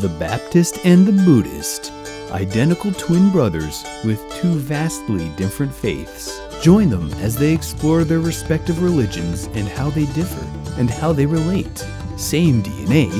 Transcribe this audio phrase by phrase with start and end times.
[0.00, 1.92] The Baptist and the Buddhist,
[2.30, 6.40] identical twin brothers with two vastly different faiths.
[6.62, 10.44] Join them as they explore their respective religions and how they differ
[10.80, 11.86] and how they relate.
[12.16, 13.10] Same DNA,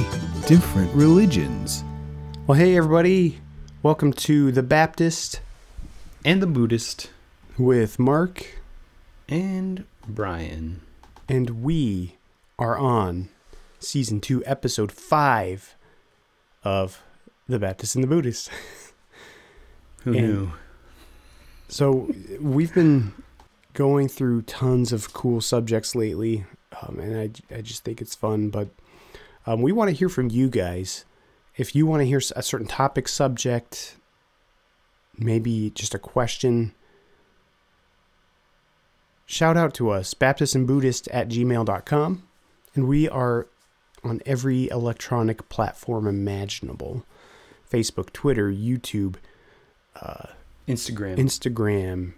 [0.47, 1.85] different religions.
[2.47, 3.39] Well, hey, everybody.
[3.83, 5.41] Welcome to The Baptist
[6.25, 7.11] And the Buddhist
[7.59, 8.47] with Mark,
[9.29, 10.81] and Brian.
[11.29, 12.17] and we
[12.59, 13.29] are on
[13.79, 15.77] season two, episode five
[16.65, 17.03] of
[17.49, 18.51] The Baptist and the Buddhist.
[20.05, 20.53] Who And- knew?
[21.69, 23.15] So, we've been
[23.73, 26.45] going through tons of cool subjects lately,
[26.83, 27.17] um, and
[27.51, 28.51] I, I just think it's fun.
[28.51, 28.69] But
[29.47, 31.07] um, we want to hear from you guys.
[31.57, 33.97] If you want to hear a certain topic, subject,
[35.17, 36.75] maybe just a question,
[39.25, 42.23] shout out to us, Baptist and Buddhist at gmail.com.
[42.75, 43.47] And we are
[44.05, 47.05] on every electronic platform imaginable
[47.71, 49.15] Facebook, Twitter, YouTube,
[50.69, 51.17] Instagram.
[51.17, 52.13] Instagram,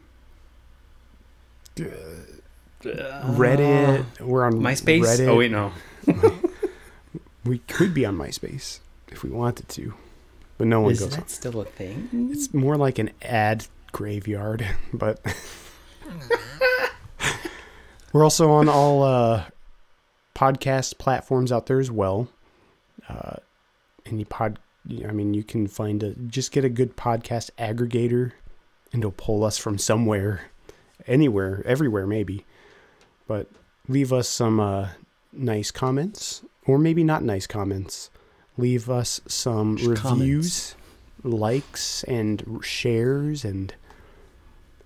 [2.83, 4.21] Reddit.
[4.21, 5.03] We're on MySpace?
[5.03, 5.29] Reddit.
[5.29, 5.73] Oh, wait, no.
[7.45, 9.93] We could be on MySpace if we wanted to,
[10.57, 11.11] but no one Is goes.
[11.11, 11.29] that on.
[11.29, 12.31] still a thing?
[12.33, 15.21] It's more like an ad graveyard, but
[18.15, 19.45] we're also on all uh,
[20.35, 22.29] podcast platforms out there as well.
[23.09, 23.37] Uh,
[24.07, 24.59] any pod,
[25.07, 28.33] I mean, you can find a just get a good podcast aggregator,
[28.93, 30.51] and it'll pull us from somewhere,
[31.07, 32.45] anywhere, everywhere, maybe.
[33.27, 33.49] But
[33.89, 34.89] leave us some uh,
[35.33, 38.11] nice comments, or maybe not nice comments.
[38.57, 40.75] Leave us some Just reviews,
[41.23, 43.75] likes, and shares, and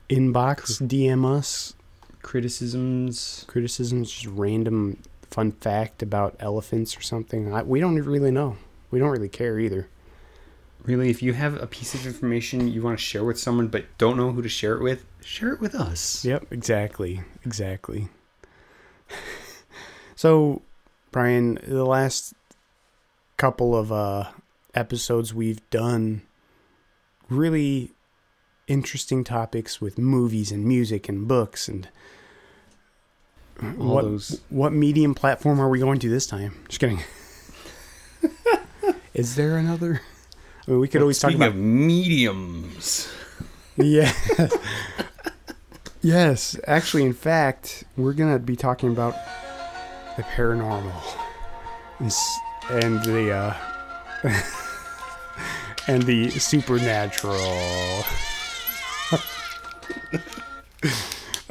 [0.09, 1.75] inbox, DM us
[2.23, 3.45] Criticisms.
[3.47, 4.99] criticisms, just random
[5.31, 7.53] fun fact about elephants or something.
[7.53, 8.57] I, we don't really know.
[8.91, 9.89] We don't really care either.
[10.85, 13.85] Really, if you have a piece of information you want to share with someone but
[13.99, 16.25] don't know who to share it with, share it with us.
[16.25, 18.09] Yep, exactly, exactly.
[20.17, 20.63] so,
[21.11, 22.35] Brian, the last
[23.37, 24.31] couple of uh,
[24.75, 26.23] episodes we've done
[27.29, 27.93] really
[28.67, 31.89] interesting topics with movies and music and books and
[33.63, 34.41] All what those.
[34.51, 36.55] what medium platform are we going to this time?
[36.69, 37.01] Just kidding.
[39.15, 40.03] Is there another?
[40.67, 43.11] I mean, we could always talk about mediums.
[43.77, 44.13] Yeah.
[46.03, 49.15] yes, actually, in fact, we're gonna be talking about
[50.17, 50.93] the paranormal
[51.99, 52.13] and,
[52.71, 53.55] and the uh,
[55.89, 58.05] and the supernatural.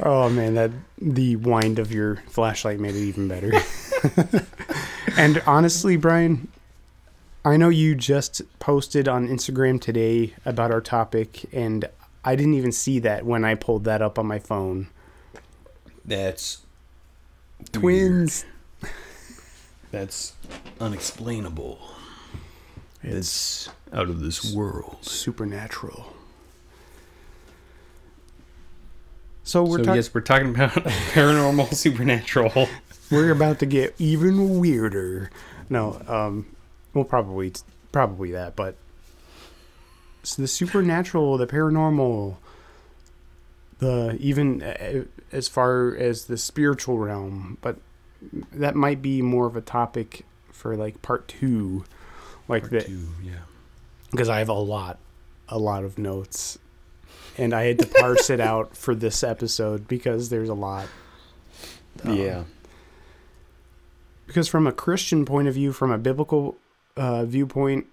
[0.00, 0.70] Oh man, that
[1.00, 3.52] the wind of your flashlight made it even better.
[5.16, 6.48] and honestly, Brian,
[7.44, 11.88] I know you just posted on Instagram today about our topic, and
[12.24, 14.88] I didn't even see that when I pulled that up on my phone.
[16.04, 16.62] That's
[17.72, 18.44] Twins.
[19.90, 20.34] That's
[20.80, 21.78] unexplainable.
[23.02, 24.98] It's out of this world.
[25.02, 26.14] Supernatural.
[29.48, 29.94] So we're so talking.
[29.94, 30.72] yes, we're talking about
[31.14, 32.68] paranormal, supernatural.
[33.10, 35.30] we're about to get even weirder.
[35.70, 36.54] No, um,
[36.92, 37.54] well, probably
[37.90, 38.76] probably that, but
[40.22, 42.36] so the supernatural, the paranormal,
[43.78, 47.78] the even uh, as far as the spiritual realm, but
[48.52, 51.86] that might be more of a topic for like part two,
[52.48, 53.32] like Part the two, yeah.
[54.10, 54.98] because I have a lot,
[55.48, 56.58] a lot of notes,
[57.38, 60.88] and I had to parse it out for this episode because there's a lot.
[62.04, 62.44] Um, yeah.
[64.26, 66.56] because from a Christian point of view, from a biblical
[66.96, 67.86] uh, viewpoint,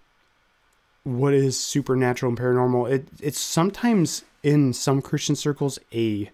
[1.04, 2.92] what is supernatural and paranormal?
[2.92, 6.30] It it's sometimes in some Christian circles a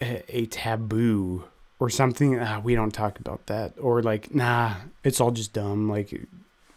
[0.00, 1.44] a, a taboo
[1.80, 2.38] or something.
[2.38, 4.74] Ah, we don't talk about that, or like nah,
[5.04, 5.88] it's all just dumb.
[5.88, 6.14] Like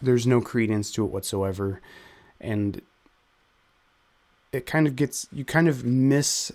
[0.01, 1.81] there's no credence to it whatsoever,
[2.39, 2.81] and
[4.51, 6.51] it kind of gets you kind of miss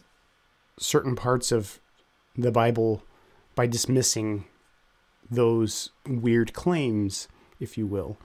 [0.79, 1.81] certain parts of
[2.37, 3.03] the Bible
[3.55, 4.45] by dismissing
[5.31, 7.29] those weird claims,
[7.59, 8.19] if you will.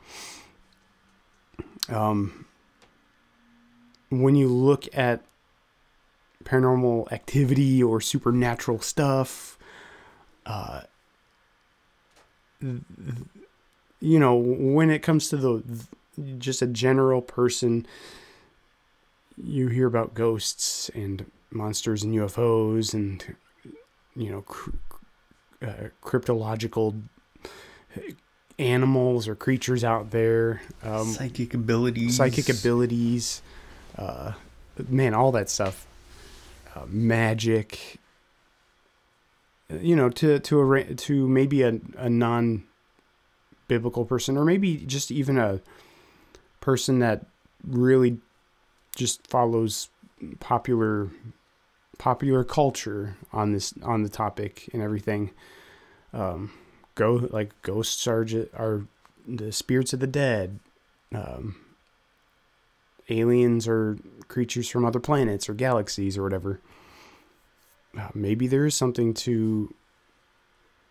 [1.89, 2.45] Um,
[4.09, 5.23] when you look at
[6.43, 9.57] paranormal activity or supernatural stuff,
[10.45, 10.81] uh,
[12.61, 15.63] you know, when it comes to the
[16.37, 17.87] just a general person,
[19.37, 23.35] you hear about ghosts and monsters and UFOs and
[24.15, 24.71] you know cr-
[25.61, 27.01] uh, cryptological
[28.59, 32.15] animals or creatures out there, um, psychic abilities.
[32.15, 33.41] psychic abilities,
[33.97, 34.33] uh,
[34.87, 35.87] man, all that stuff,
[36.75, 37.97] uh, magic.
[39.69, 42.63] You know, to to a to maybe a a non
[43.67, 45.61] biblical person, or maybe just even a
[46.59, 47.25] person that
[47.65, 48.19] really
[48.95, 49.89] just follows
[50.39, 51.09] popular
[51.97, 55.31] popular culture on this on the topic and everything.
[56.13, 56.51] Um,
[56.95, 58.85] go like ghosts are are
[59.27, 60.59] the spirits of the dead.
[61.13, 61.55] Um,
[63.09, 63.97] aliens or
[64.27, 66.61] creatures from other planets or galaxies or whatever.
[67.97, 69.73] Uh, maybe there is something to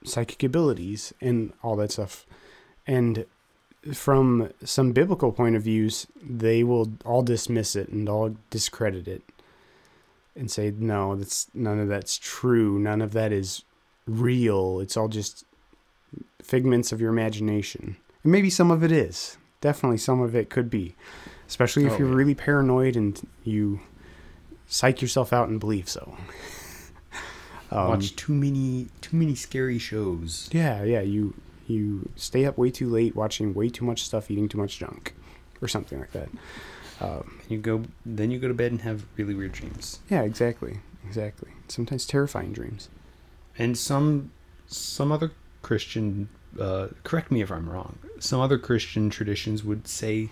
[0.05, 2.27] psychic abilities and all that stuff.
[2.87, 3.25] And
[3.95, 9.23] from some biblical point of views, they will all dismiss it and all discredit it
[10.37, 12.79] and say, no, that's none of that's true.
[12.79, 13.63] None of that is
[14.07, 14.81] real.
[14.81, 15.45] It's all just
[16.43, 17.97] figments of your imagination.
[18.23, 19.37] And maybe some of it is.
[19.61, 20.95] Definitely some of it could be.
[21.49, 22.15] Especially if Oh, you're yeah.
[22.15, 23.81] really paranoid and you
[24.67, 26.17] psych yourself out and believe so.
[27.73, 30.49] Um, Watch too many too many scary shows.
[30.53, 31.01] Yeah, yeah.
[31.03, 31.35] You
[31.71, 35.15] you stay up way too late, watching way too much stuff, eating too much junk,
[35.63, 36.29] or something like that.
[37.01, 40.01] Um, You go then you go to bed and have really weird dreams.
[40.11, 41.51] yeah, exactly, exactly.
[41.69, 42.89] Sometimes terrifying dreams.
[43.59, 44.33] And some
[44.67, 45.33] some other
[45.63, 46.29] Christian
[46.59, 47.99] uh, correct me if I'm wrong.
[48.19, 50.29] Some other Christian traditions would say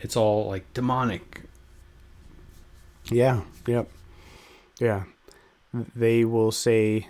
[0.00, 1.42] it's all like demonic.
[3.10, 3.88] Yeah, yep,
[4.80, 5.04] yeah.
[5.96, 7.08] They will say.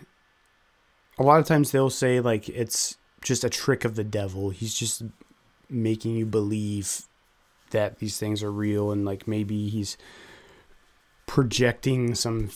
[1.19, 4.51] A lot of times they'll say like it's just a trick of the devil.
[4.51, 5.03] He's just
[5.69, 7.09] making you believe
[7.71, 9.97] that these things are real, and like maybe he's
[11.27, 12.51] projecting some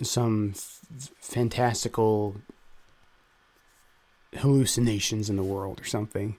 [0.00, 0.54] some
[1.20, 2.36] fantastical
[4.34, 6.36] hallucinations in the world or something.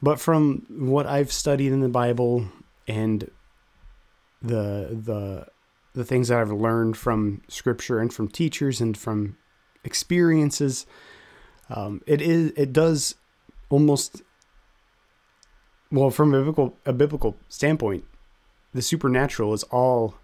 [0.00, 2.46] But from what I've studied in the Bible
[2.86, 3.30] and
[4.40, 5.46] the the
[5.94, 9.36] the things that I've learned from scripture and from teachers and from
[9.84, 10.86] experiences,
[11.70, 13.14] um, it is it does
[13.68, 14.22] almost
[15.90, 18.04] well from a biblical a biblical standpoint,
[18.74, 20.14] the supernatural is all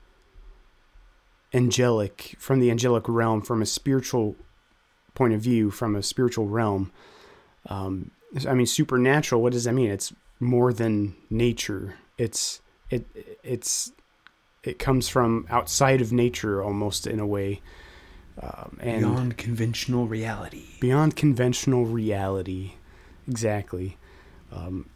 [1.52, 4.36] angelic from the angelic realm from a spiritual
[5.14, 6.90] point of view from a spiritual realm.
[7.66, 8.10] Um,
[8.48, 9.40] I mean, supernatural.
[9.40, 9.90] What does that mean?
[9.90, 11.94] It's more than nature.
[12.18, 12.60] It's
[12.90, 13.06] it
[13.42, 13.92] it's
[14.62, 17.60] it comes from outside of nature almost in a way,
[18.42, 19.36] um, and beyond.
[19.36, 20.64] conventional reality.
[20.80, 22.72] Beyond conventional reality.
[23.28, 23.96] Exactly.
[24.52, 24.88] Um,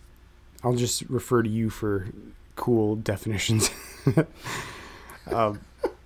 [0.63, 2.09] I'll just refer to you for
[2.57, 3.71] cool definitions.
[5.31, 5.61] um,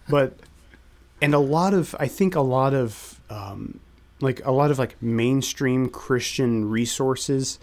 [0.08, 0.36] but
[1.20, 3.80] and a lot of I think a lot of um,
[4.20, 7.58] like a lot of like mainstream Christian resources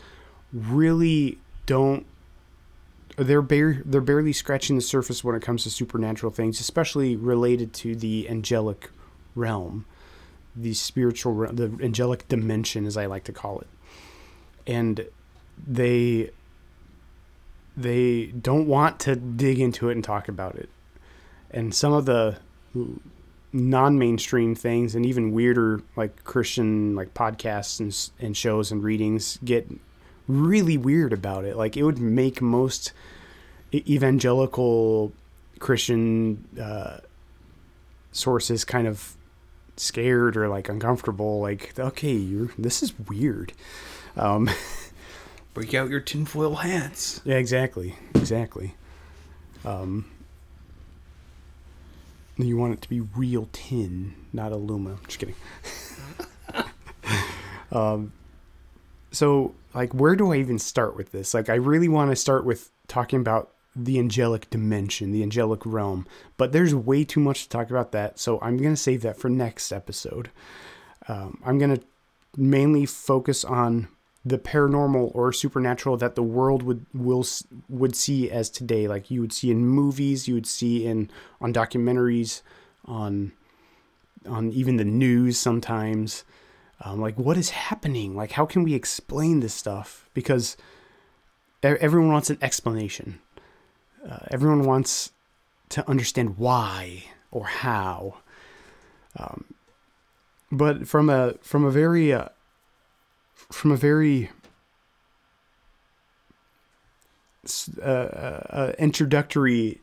[0.51, 2.05] really don't
[3.17, 7.73] they're bare they're barely scratching the surface when it comes to supernatural things, especially related
[7.73, 8.89] to the angelic
[9.35, 9.85] realm,
[10.55, 13.67] the spiritual re- the angelic dimension as I like to call it.
[14.67, 15.07] And
[15.67, 16.31] they
[17.75, 20.69] they don't want to dig into it and talk about it.
[21.51, 22.37] And some of the
[23.51, 29.67] non-mainstream things and even weirder like Christian like podcasts and and shows and readings get
[30.27, 31.57] really weird about it.
[31.57, 32.93] Like it would make most
[33.73, 35.11] evangelical
[35.59, 36.97] Christian uh,
[38.11, 39.15] sources kind of
[39.79, 41.39] scared or like uncomfortable.
[41.39, 43.53] Like, okay, you're this is weird.
[44.15, 44.49] Um,
[45.53, 47.21] Break out your tinfoil hats.
[47.25, 48.75] yeah, exactly, exactly.
[49.65, 50.05] Um,
[52.37, 54.99] you want it to be real tin, not aluminum.
[55.07, 55.35] Just kidding.
[57.71, 58.13] um,
[59.11, 61.33] so, like, where do I even start with this?
[61.33, 66.07] Like, I really want to start with talking about the angelic dimension, the angelic realm,
[66.37, 68.19] but there's way too much to talk about that.
[68.19, 70.31] So, I'm going to save that for next episode.
[71.07, 71.83] Um, I'm going to
[72.37, 73.87] mainly focus on
[74.25, 77.25] the paranormal or supernatural that the world would will
[77.67, 78.87] would see as today.
[78.87, 81.09] Like you would see in movies you would see in
[81.39, 82.41] on documentaries
[82.85, 83.31] on
[84.27, 86.23] on even the news sometimes.
[86.81, 88.15] Um, like what is happening?
[88.15, 90.09] Like how can we explain this stuff?
[90.13, 90.57] Because
[91.63, 93.19] everyone wants an explanation
[94.07, 95.11] uh, everyone wants
[95.69, 98.17] to understand why or how
[99.17, 99.45] um,
[100.51, 102.29] but from a from a very uh,
[103.51, 104.29] from a very
[107.81, 109.79] uh, uh, uh, introductory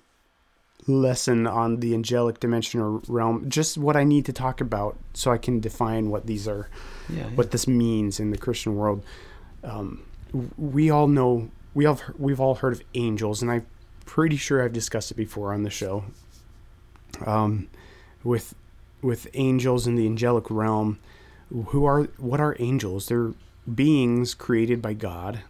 [0.87, 5.33] lesson on the angelic dimension or realm, just what I need to talk about so
[5.33, 6.69] I can define what these are,
[7.09, 7.25] Yeah.
[7.31, 9.05] what this means in the Christian world.
[9.65, 10.03] Um,
[10.57, 13.67] we all know we all we've all heard of angels, and I'm
[14.07, 16.05] pretty sure I've discussed it before on the show.
[17.25, 17.69] Um,
[18.25, 18.55] with
[19.03, 20.99] with angels in the angelic realm,
[21.51, 23.09] who are what are angels?
[23.09, 23.33] They're
[23.73, 25.41] beings created by God.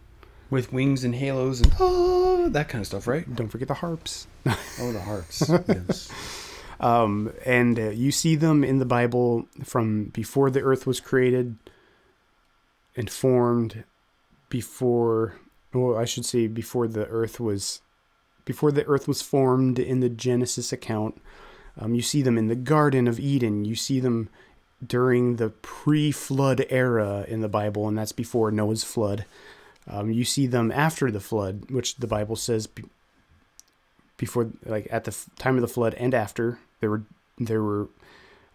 [0.49, 3.33] With wings and halos and oh, that kind of stuff, right?
[3.35, 4.27] Don't forget the harps.
[4.79, 5.49] Oh, the harps.
[5.69, 6.11] yes.
[6.79, 11.57] Um, and uh, you see them in the Bible from before the earth was created
[12.95, 13.85] and formed,
[14.49, 15.37] before,
[15.73, 17.81] well, I should say, before the earth was,
[18.47, 21.21] before the earth was formed in the Genesis account.
[21.79, 23.67] Um, you see them in the Garden of Eden.
[23.67, 24.31] You see them
[24.85, 29.27] during the pre-flood era in the Bible, and that's before Noah's flood.
[29.89, 32.85] Um, you see them after the flood, which the Bible says be-
[34.17, 37.03] before, like at the f- time of the flood and after, there were
[37.39, 37.89] there were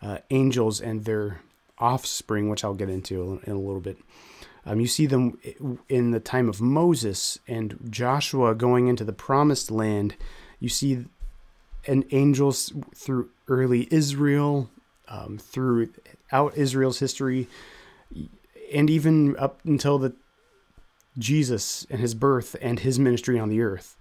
[0.01, 1.41] uh, angels and their
[1.77, 3.97] offspring, which I'll get into in a little bit.
[4.65, 5.39] Um, you see them
[5.89, 10.15] in the time of Moses and Joshua going into the promised land.
[10.59, 11.05] You see
[11.87, 14.69] and angels through early Israel,
[15.07, 17.47] um, throughout Israel's history,
[18.73, 20.13] and even up until the
[21.17, 23.97] Jesus and his birth and his ministry on the earth.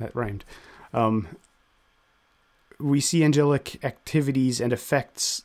[0.00, 0.44] That rhymed.
[0.92, 1.28] Um,
[2.80, 5.42] we see angelic activities and effects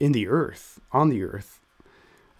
[0.00, 1.60] in the earth, on the earth.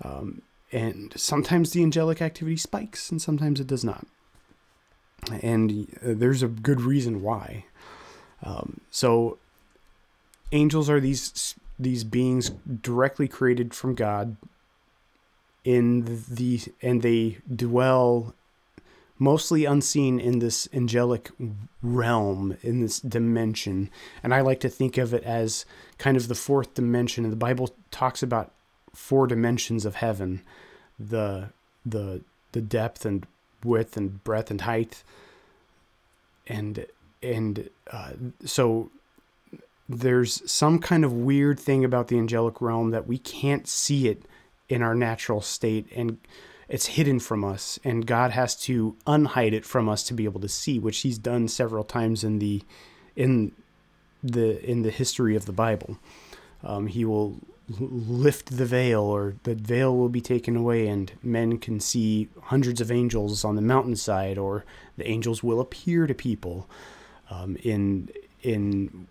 [0.03, 0.43] Um,
[0.73, 4.07] and sometimes the angelic activity spikes and sometimes it does not.
[5.43, 7.67] And uh, there's a good reason why.
[8.43, 9.39] Um, so,
[10.51, 14.37] angels are these these beings directly created from God
[15.65, 18.35] in the and they dwell
[19.19, 21.31] mostly unseen in this angelic
[21.83, 23.89] realm in this dimension
[24.23, 25.65] and i like to think of it as
[25.99, 28.53] kind of the fourth dimension and the bible talks about
[28.95, 30.43] four dimensions of heaven.
[30.99, 31.49] The
[31.85, 32.23] the
[32.53, 33.27] the depth and
[33.65, 35.03] width and breadth and height.
[36.47, 36.87] And
[37.23, 38.13] and uh,
[38.45, 38.91] so
[39.89, 44.23] there's some kind of weird thing about the angelic realm that we can't see it
[44.69, 45.87] in our natural state.
[45.95, 46.19] And
[46.69, 47.79] it's hidden from us.
[47.85, 51.19] And God has to unhide it from us to be able to see which he's
[51.19, 52.63] done several times in the
[53.15, 53.53] in
[54.23, 55.99] the in the history of the Bible.
[56.65, 57.37] Um, he will
[57.69, 62.81] lift the veil or the veil will be taken away and men can see hundreds
[62.81, 64.65] of angels on the mountainside or
[64.97, 66.69] the angels will appear to people
[67.31, 68.09] um, in
[68.43, 69.07] in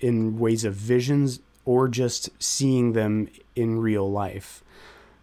[0.00, 4.62] in ways of visions or just seeing them in real life.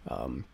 [0.06, 0.44] Um,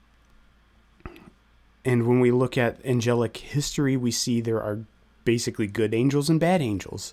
[1.84, 4.84] and when we look at angelic history, we see there are
[5.24, 7.12] basically good angels and bad angels.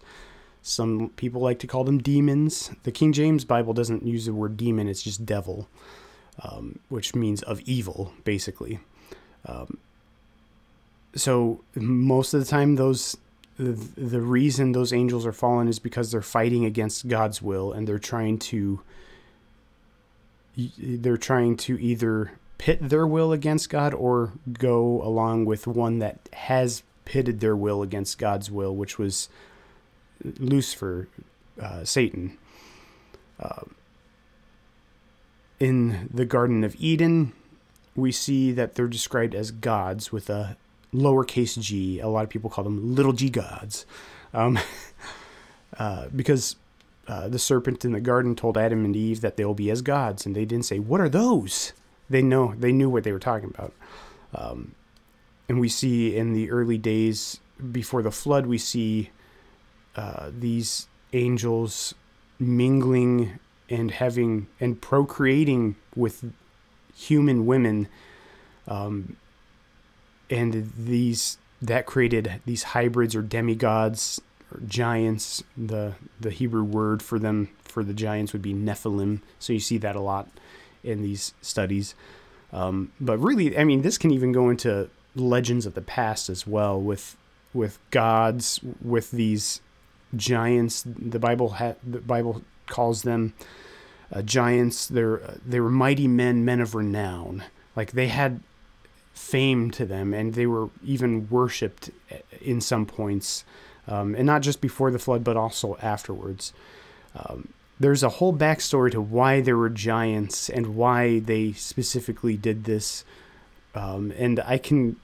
[0.62, 2.72] Some people like to call them demons.
[2.84, 5.70] The King James Bible doesn't use the word demon, it's just devil,
[6.44, 8.80] um, which means of evil, basically.
[9.46, 9.78] Um,
[11.16, 13.18] so most of the time, those
[13.58, 17.88] the, the reason those angels are fallen is because they're fighting against God's will and
[17.88, 18.82] they're trying to
[20.78, 26.30] they're trying to either pit their will against God or go along with one that
[26.34, 29.30] has pitted their will against God's will, which was
[30.24, 31.08] Lucifer,
[31.62, 32.38] uh, Satan.
[33.40, 33.64] Uh,
[35.60, 37.34] in the Garden of Eden,
[37.96, 40.58] we see that they're described as gods with a
[40.94, 42.00] lowercase g.
[42.00, 43.86] A lot of people call them little g gods.
[44.34, 44.60] Um,
[45.78, 46.56] uh, because
[47.08, 50.26] uh, the serpent in the garden told Adam and Eve that they'll be as gods,
[50.26, 51.74] and they didn't say, "What are those?"
[52.10, 53.74] They know they knew what they were talking about.
[54.34, 54.76] Um,
[55.48, 57.40] and we see in the early days
[57.72, 59.10] before the flood, we see
[60.00, 61.94] uh, these angels
[62.40, 63.38] mingling
[63.70, 66.24] and having and procreating with
[66.96, 67.90] human women
[68.66, 69.18] um,
[70.30, 74.22] and these that created these hybrids or demigods
[74.54, 75.44] or giants.
[75.58, 79.20] The the Hebrew word for them for the giants would be Nephilim.
[79.38, 80.30] So you see that a lot
[80.82, 81.94] in these studies.
[82.54, 86.48] Um, but really, I mean, this can even go into legends of the past as
[86.48, 87.18] well, with
[87.54, 89.60] with gods, with these
[90.16, 90.84] giants.
[90.86, 93.34] The Bible ha- the Bible calls them
[94.12, 94.88] uh, giants.
[94.88, 97.44] They're they were mighty men, men of renown.
[97.76, 98.42] Like they had
[99.14, 101.92] fame to them, and they were even worshipped
[102.42, 103.44] in some points,
[103.88, 106.54] um, and not just before the flood, but also afterwards.
[107.16, 107.50] Um,
[107.80, 113.06] there's a whole backstory to why there were giants and why they specifically did this,
[113.74, 114.98] um, and I can,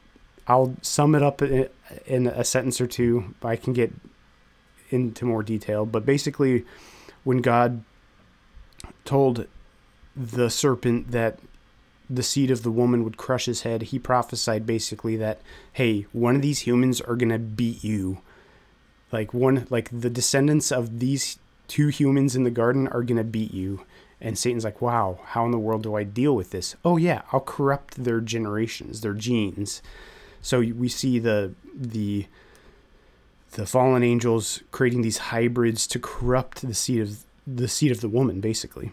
[0.47, 3.33] I'll sum it up in a sentence or two.
[3.41, 3.93] I can get
[4.89, 6.65] into more detail, but basically,
[7.23, 7.83] when God
[9.03, 9.47] told
[10.15, 11.39] the serpent that
[12.09, 15.41] the seed of the woman would crush his head, he prophesied basically that,
[15.73, 18.19] hey, one of these humans are going to beat you.
[19.11, 21.37] Like one like the descendants of these
[21.67, 23.85] two humans in the garden are going to beat you.
[24.19, 27.21] And Satan's like, "Wow, how in the world do I deal with this?" Oh yeah,
[27.31, 29.81] I'll corrupt their generations, their genes.
[30.41, 32.25] So we see the the
[33.51, 38.09] the fallen angels creating these hybrids to corrupt the seed of the seed of the
[38.09, 38.91] woman basically.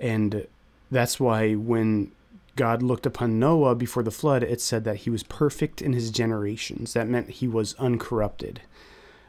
[0.00, 0.46] And
[0.90, 2.12] that's why when
[2.56, 6.10] God looked upon Noah before the flood, it said that he was perfect in his
[6.10, 6.92] generations.
[6.92, 8.60] That meant he was uncorrupted.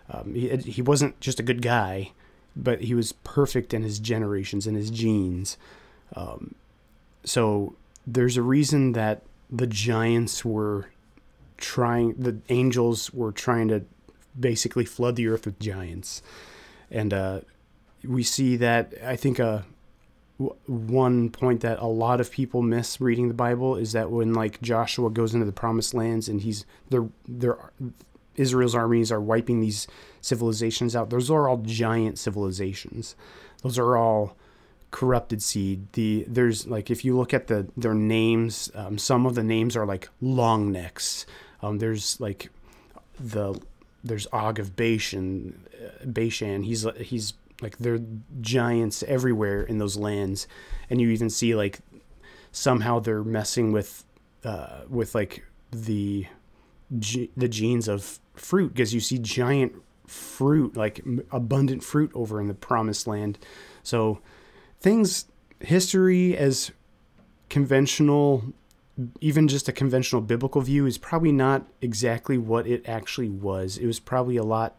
[0.10, 2.12] Um, he, he wasn't just a good guy,
[2.56, 5.58] but he was perfect in his generations, in his genes.
[6.16, 6.56] Um,
[7.24, 7.76] so
[8.08, 10.90] there's a reason that the giants were
[11.58, 13.84] trying, the angels were trying to
[14.38, 16.22] basically flood the earth with giants.
[16.92, 17.42] And uh,
[18.04, 19.62] we see that, I think, uh,
[20.68, 24.62] one point that a lot of people miss reading the Bible is that when like
[24.62, 27.58] Joshua goes into the promised lands and he's they're
[28.36, 29.86] Israel's armies are wiping these
[30.22, 31.10] civilizations out.
[31.10, 33.16] Those are all giant civilizations.
[33.64, 34.38] Those are all
[34.92, 35.92] corrupted seed.
[35.92, 39.76] The there's like if you look at the their names, um, some of the names
[39.76, 41.26] are like long necks.
[41.62, 42.50] Um, there's like
[43.20, 43.60] the
[44.04, 46.64] there's Og of Bashan, uh, Bashan.
[46.64, 48.00] He's he's like they're
[48.42, 50.48] giants everywhere in those lands,
[50.90, 51.80] and you even see like
[52.52, 54.06] somehow they're messing with
[54.44, 56.26] uh, with like the
[56.90, 59.74] the genes of fruit because you see giant
[60.08, 63.38] fruit like abundant fruit over in the promised land
[63.84, 64.20] so
[64.80, 65.26] things
[65.60, 66.72] history as
[67.50, 68.44] conventional
[69.22, 73.86] even just a conventional biblical view is probably not exactly what it actually was it
[73.86, 74.76] was probably a lot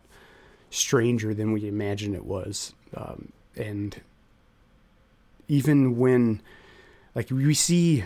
[0.70, 2.72] stranger than we imagined it was.
[2.96, 4.00] Um, and
[5.48, 6.40] even when,
[7.14, 8.04] like, we see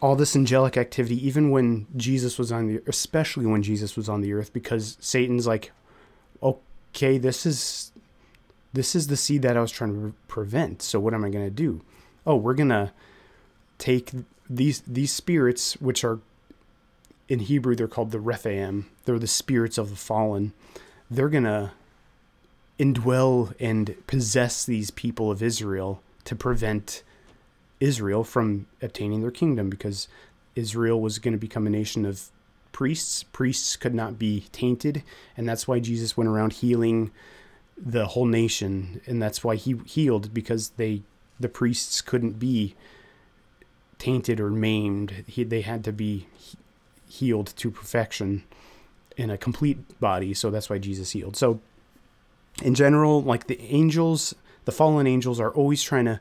[0.00, 4.22] all this angelic activity, even when Jesus was on the, especially when Jesus was on
[4.22, 5.72] the earth, because Satan's like,
[6.42, 7.92] okay, this is,
[8.72, 10.80] this is the seed that I was trying to prevent.
[10.80, 11.82] So what am I going to do?
[12.26, 12.92] Oh, we're going to
[13.76, 14.12] take
[14.50, 16.18] these, these spirits, which are
[17.28, 18.86] in Hebrew, they're called the Rephaim.
[19.04, 20.52] They're the spirits of the fallen.
[21.08, 21.70] They're to
[22.78, 27.04] indwell and possess these people of Israel to prevent
[27.78, 30.08] Israel from obtaining their kingdom because
[30.56, 32.30] Israel was going to become a nation of
[32.72, 33.22] priests.
[33.22, 35.02] Priests could not be tainted,
[35.36, 37.12] and that's why Jesus went around healing
[37.76, 41.02] the whole nation, and that's why he healed because they
[41.38, 42.74] the priests couldn't be
[44.00, 45.24] tainted or maimed.
[45.28, 46.26] He, they had to be
[47.08, 48.42] healed to perfection
[49.16, 51.36] in a complete body, so that's why Jesus healed.
[51.36, 51.60] So
[52.62, 54.34] in general, like the angels,
[54.64, 56.20] the fallen angels are always trying to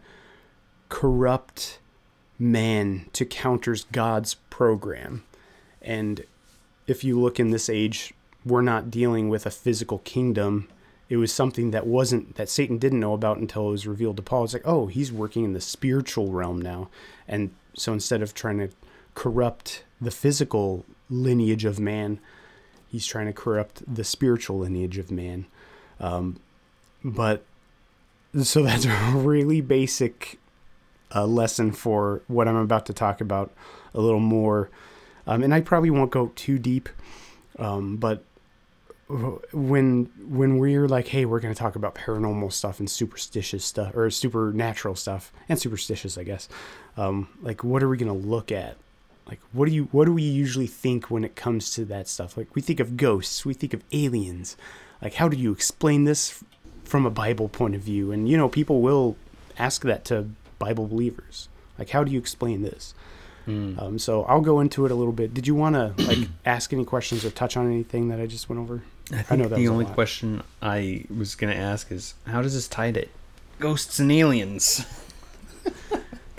[0.89, 1.79] corrupt
[2.37, 5.23] man to counter God's program.
[5.81, 6.25] And
[6.87, 8.13] if you look in this age,
[8.45, 10.67] we're not dealing with a physical kingdom.
[11.09, 14.23] It was something that wasn't that Satan didn't know about until it was revealed to
[14.23, 14.45] Paul.
[14.45, 16.89] It's like, oh, he's working in the spiritual realm now.
[17.27, 18.69] And so instead of trying to
[19.15, 22.19] corrupt the physical lineage of man,
[22.87, 25.45] he's trying to corrupt the spiritual lineage of man.
[25.99, 26.39] Um,
[27.03, 27.43] but
[28.41, 30.39] so that's a really basic
[31.13, 33.51] uh, lesson for what I'm about to talk about
[33.93, 34.69] a little more.
[35.27, 36.89] Um, and I probably won't go too deep,
[37.57, 38.23] um, but
[39.53, 43.95] when when we're like, hey, we're going to talk about paranormal stuff and superstitious stuff
[43.95, 46.47] or supernatural stuff and superstitious, I guess.
[46.99, 48.75] Um, like, what are we going to look at?
[49.27, 52.35] Like, what do you what do we usually think when it comes to that stuff?
[52.35, 54.57] Like, we think of ghosts, we think of aliens,
[55.01, 56.43] like how do you explain this
[56.83, 58.11] from a bible point of view?
[58.11, 59.15] And you know people will
[59.57, 61.47] ask that to bible believers.
[61.77, 62.93] Like how do you explain this?
[63.47, 63.81] Mm.
[63.81, 65.33] um, so i'll go into it a little bit.
[65.33, 68.49] Did you want to like ask any questions or touch on anything that i just
[68.49, 68.81] went over?
[69.11, 72.67] I think I the only question i was going to ask is how does this
[72.67, 73.07] tie to
[73.59, 74.85] ghosts and aliens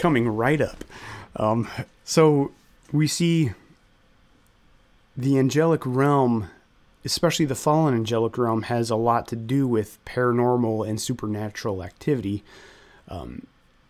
[0.01, 0.85] coming right up
[1.37, 1.69] um,
[2.05, 2.51] so
[2.93, 3.53] we see
[5.17, 6.49] the angelic realm
[7.05, 12.43] especially the fallen angelic realm, has a lot to do with paranormal and supernatural activity.
[13.09, 13.47] Um,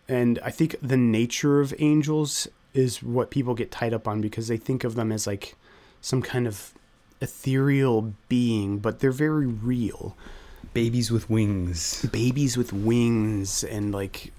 [0.07, 4.47] and I think the nature of angels is what people get tied up on because
[4.47, 5.55] they think of them as like
[5.99, 6.73] some kind of
[7.19, 10.15] ethereal being, but they're very real.
[10.73, 12.05] Babies with wings.
[12.11, 14.31] Babies with wings, and like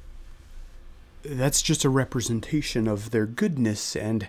[1.25, 4.29] that's just a representation of their goodness and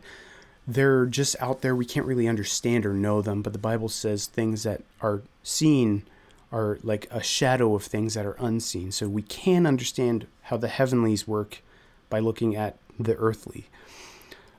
[0.67, 1.75] they're just out there.
[1.75, 6.03] We can't really understand or know them, but the Bible says things that are seen
[6.51, 8.91] are like a shadow of things that are unseen.
[8.91, 11.61] So we can understand how the heavenlies work
[12.09, 13.65] by looking at the earthly.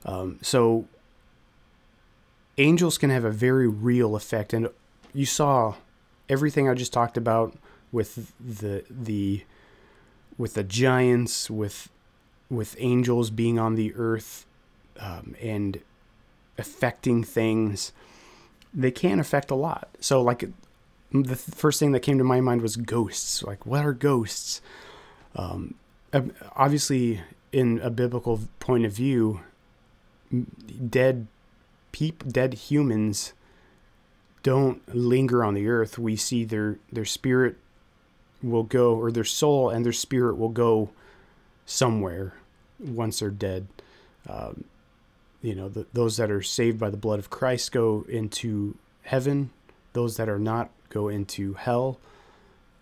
[0.04, 0.86] Um, so
[2.58, 4.68] angels can have a very real effect, and
[5.14, 5.76] you saw
[6.28, 7.56] everything I just talked about
[7.92, 9.44] with the the
[10.36, 11.88] with the giants, with
[12.50, 14.46] with angels being on the earth
[15.00, 15.80] um, and
[16.59, 17.92] affecting things.
[18.72, 19.88] They can affect a lot.
[20.00, 20.48] So, like
[21.12, 23.42] the first thing that came to my mind was ghosts.
[23.42, 24.61] Like, what are ghosts?
[25.37, 25.74] Um,
[26.57, 27.20] obviously,
[27.52, 29.40] in a biblical point of view,
[30.88, 31.28] dead
[31.92, 33.33] people, dead humans
[34.42, 35.98] don't linger on the earth.
[35.98, 37.57] We see their their spirit
[38.42, 40.90] will go, or their soul and their spirit will go
[41.66, 42.35] somewhere
[42.79, 43.66] once they're dead.
[44.29, 44.64] Um,
[45.42, 49.50] you know, the, those that are saved by the blood of Christ go into heaven.
[49.92, 51.98] Those that are not go into hell.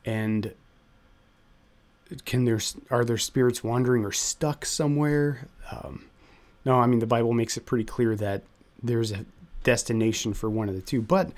[0.05, 0.55] And
[2.25, 5.49] can there are their spirits wandering or stuck somewhere?
[5.71, 6.05] Um,
[6.65, 8.43] no, I mean the Bible makes it pretty clear that
[8.83, 9.25] there's a
[9.65, 11.03] destination for one of the two.
[11.03, 11.33] But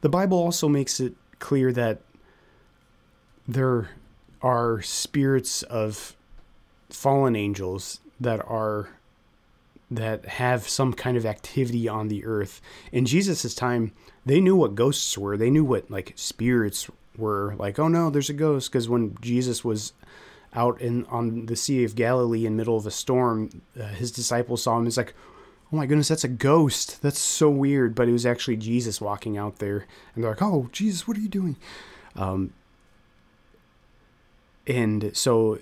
[0.00, 2.00] the Bible also makes it clear that
[3.46, 3.90] there
[4.42, 6.16] are spirits of
[6.90, 8.90] fallen angels that are
[9.90, 12.60] that have some kind of activity on the earth.
[12.90, 13.92] In Jesus' time,
[14.26, 15.36] they knew what ghosts were.
[15.36, 17.54] They knew what like spirits were.
[17.58, 18.70] Like, oh no, there's a ghost.
[18.70, 19.92] Because when Jesus was
[20.54, 24.62] out in on the Sea of Galilee in middle of a storm, uh, his disciples
[24.62, 24.84] saw him.
[24.84, 25.14] He's like,
[25.72, 27.02] oh my goodness, that's a ghost.
[27.02, 27.94] That's so weird.
[27.94, 31.20] But it was actually Jesus walking out there, and they're like, oh Jesus, what are
[31.20, 31.56] you doing?
[32.16, 32.52] Um,
[34.66, 35.58] and so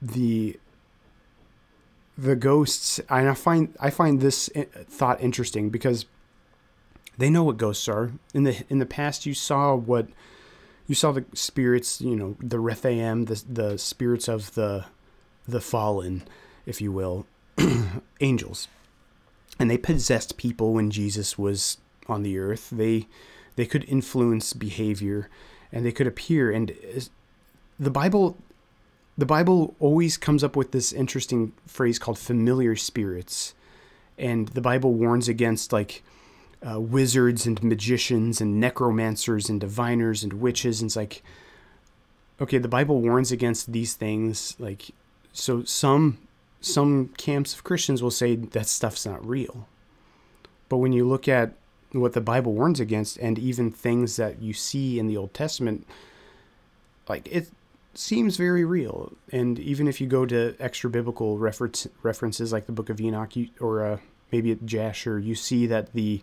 [0.00, 0.58] the
[2.16, 6.06] the ghosts and I find I find this eh, thought interesting because
[7.16, 8.12] they know what ghosts are.
[8.34, 10.08] In the in the past you saw what
[10.86, 14.86] you saw the spirits, you know, the Rephaim, the the spirits of the
[15.46, 16.22] the fallen,
[16.66, 17.26] if you will,
[18.20, 18.68] angels.
[19.58, 22.70] And they possessed people when Jesus was on the earth.
[22.70, 23.06] They
[23.56, 25.28] they could influence behavior
[25.72, 26.72] and they could appear and
[27.78, 28.36] the Bible
[29.18, 33.54] the Bible always comes up with this interesting phrase called familiar spirits.
[34.18, 36.02] And the Bible warns against like
[36.68, 40.80] uh, wizards and magicians and necromancers and diviners and witches.
[40.80, 41.22] And it's like,
[42.40, 44.56] okay, the Bible warns against these things.
[44.58, 44.90] Like,
[45.32, 46.18] so some
[46.60, 49.66] some camps of Christians will say that stuff's not real.
[50.68, 51.54] But when you look at
[51.92, 55.86] what the Bible warns against, and even things that you see in the Old Testament,
[57.08, 57.48] like it,
[57.94, 59.12] seems very real.
[59.32, 63.36] And even if you go to extra biblical reference, references like the Book of Enoch
[63.36, 63.98] you, or uh,
[64.32, 66.22] maybe at Jasher, you see that the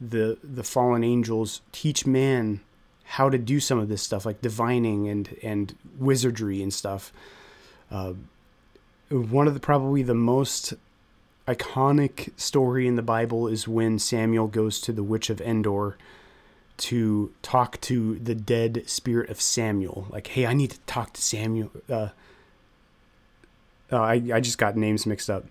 [0.00, 2.60] the the fallen angels teach man
[3.04, 7.12] how to do some of this stuff, like divining and and wizardry and stuff.
[7.90, 8.14] Uh,
[9.10, 10.74] one of the probably the most
[11.48, 15.96] iconic story in the Bible is when Samuel goes to the witch of Endor
[16.80, 20.06] to talk to the dead spirit of Samuel.
[20.10, 21.70] Like, hey, I need to talk to Samuel.
[21.88, 22.08] Uh,
[23.92, 25.44] uh, I I just got names mixed up.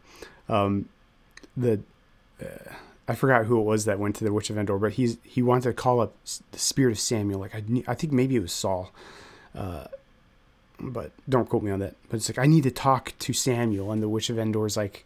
[0.48, 0.90] Um,
[1.56, 1.82] the
[2.42, 2.74] uh,
[3.08, 5.42] I forgot who it was that went to the Witch of Endor, but he's he
[5.42, 6.16] wanted to call up
[6.52, 7.40] the spirit of Samuel.
[7.40, 8.92] Like I I think maybe it was Saul,
[9.56, 9.86] uh,
[10.80, 11.96] but don't quote me on that.
[12.10, 14.78] But it's like I need to talk to Samuel, and the Witch of Endor is
[14.78, 15.06] like,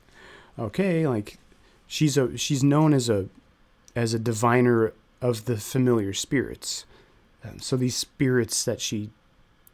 [0.57, 1.37] okay, like
[1.87, 3.27] she's a she's known as a
[3.95, 6.85] as a diviner of the familiar spirits.
[7.43, 9.09] Um, so these spirits that she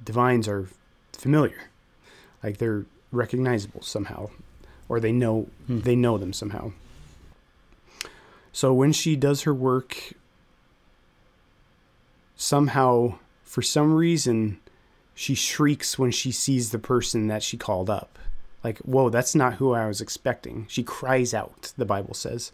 [0.02, 0.68] divines are
[1.12, 1.70] familiar,
[2.44, 4.30] like they're recognizable somehow,
[4.88, 5.80] or they know hmm.
[5.80, 6.72] they know them somehow.
[8.54, 10.14] So when she does her work,
[12.36, 14.60] somehow for some reason
[15.16, 18.18] she shrieks when she sees the person that she called up.
[18.64, 20.66] Like, whoa, that's not who I was expecting.
[20.70, 22.52] She cries out, the Bible says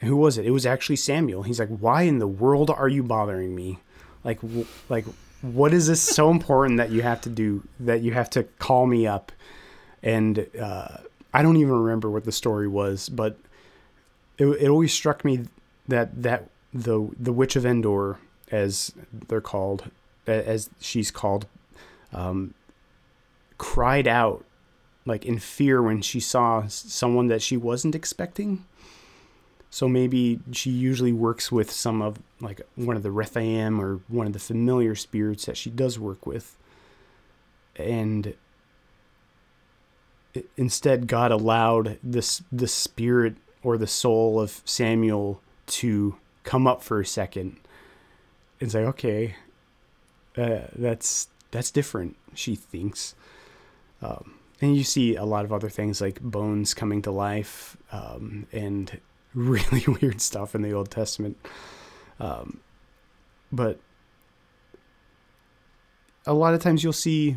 [0.00, 0.46] who was it?
[0.46, 1.42] It was actually Samuel.
[1.42, 3.78] He's like, "Why in the world are you bothering me?
[4.24, 5.04] Like, w- like,
[5.42, 7.62] what is this so important that you have to do?
[7.78, 9.32] That you have to call me up?"
[10.02, 10.98] And uh,
[11.34, 13.36] I don't even remember what the story was, but
[14.38, 15.46] it, it always struck me
[15.88, 18.18] that that the the witch of Endor,
[18.50, 19.90] as they're called,
[20.26, 21.46] as she's called,
[22.12, 22.54] um,
[23.58, 24.44] cried out
[25.04, 28.64] like in fear when she saw someone that she wasn't expecting
[29.70, 34.26] so maybe she usually works with some of like one of the Rephaim or one
[34.26, 36.56] of the familiar spirits that she does work with.
[37.76, 38.34] And
[40.56, 47.00] instead God allowed this the spirit or the soul of Samuel to come up for
[47.00, 47.56] a second
[48.60, 49.36] and say, okay,
[50.36, 52.16] uh, that's that's different.
[52.34, 53.14] She thinks.
[54.02, 58.46] Um, and you see a lot of other things like bones coming to life um,
[58.52, 59.00] and
[59.34, 61.36] really weird stuff in the Old Testament.
[62.18, 62.60] Um,
[63.52, 63.78] but
[66.26, 67.36] a lot of times you'll see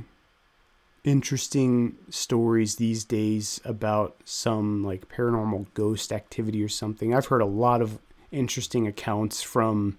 [1.04, 7.14] interesting stories these days about some like paranormal ghost activity or something.
[7.14, 8.00] I've heard a lot of
[8.32, 9.98] interesting accounts from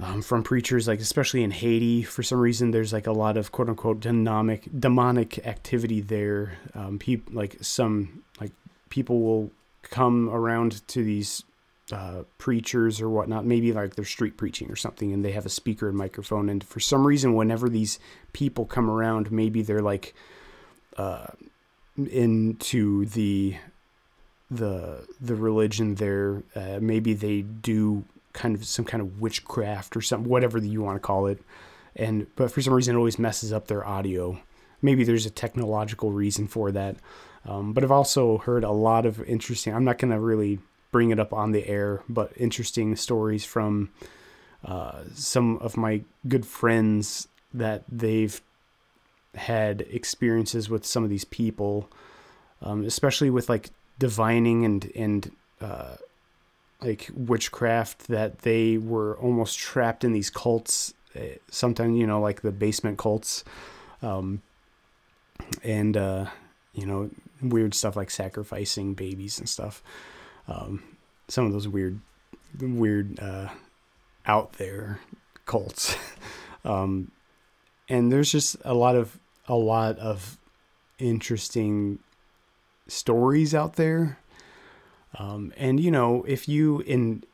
[0.00, 2.02] um, from preachers, like especially in Haiti.
[2.02, 6.58] For some reason, there's like a lot of quote unquote demonic demonic activity there.
[6.74, 8.52] Um, people like some like
[8.90, 9.50] people will
[9.82, 11.44] come around to these
[11.92, 15.50] uh, preachers or whatnot, maybe like they're street preaching or something, and they have a
[15.50, 16.48] speaker and microphone.
[16.48, 17.98] And for some reason, whenever these
[18.32, 20.14] people come around, maybe they're like
[20.96, 21.28] uh,
[21.96, 23.56] into the
[24.50, 26.42] the the religion there.
[26.54, 30.96] Uh, maybe they do kind of some kind of witchcraft or something, whatever you want
[30.96, 31.42] to call it.
[31.96, 34.38] And but for some reason, it always messes up their audio.
[34.80, 36.96] Maybe there's a technological reason for that.
[37.48, 39.74] Um, but I've also heard a lot of interesting.
[39.74, 40.58] I'm not going to really
[40.92, 43.90] bring it up on the air, but interesting stories from
[44.64, 48.40] uh, some of my good friends that they've
[49.34, 51.88] had experiences with some of these people,
[52.60, 55.30] um, especially with like divining and and
[55.62, 55.96] uh,
[56.82, 60.92] like witchcraft that they were almost trapped in these cults.
[61.14, 63.42] Eh, sometimes you know like the basement cults,
[64.02, 64.42] um,
[65.62, 66.26] and uh,
[66.78, 67.10] you know
[67.42, 69.82] weird stuff like sacrificing babies and stuff.
[70.46, 70.82] Um,
[71.28, 72.00] some of those weird,
[72.58, 73.48] weird, uh,
[74.26, 75.00] out there
[75.44, 75.96] cults.
[76.64, 77.10] um,
[77.88, 80.38] and there's just a lot of a lot of
[80.98, 81.98] interesting
[82.86, 84.18] stories out there.
[85.18, 87.24] Um, and you know, if you in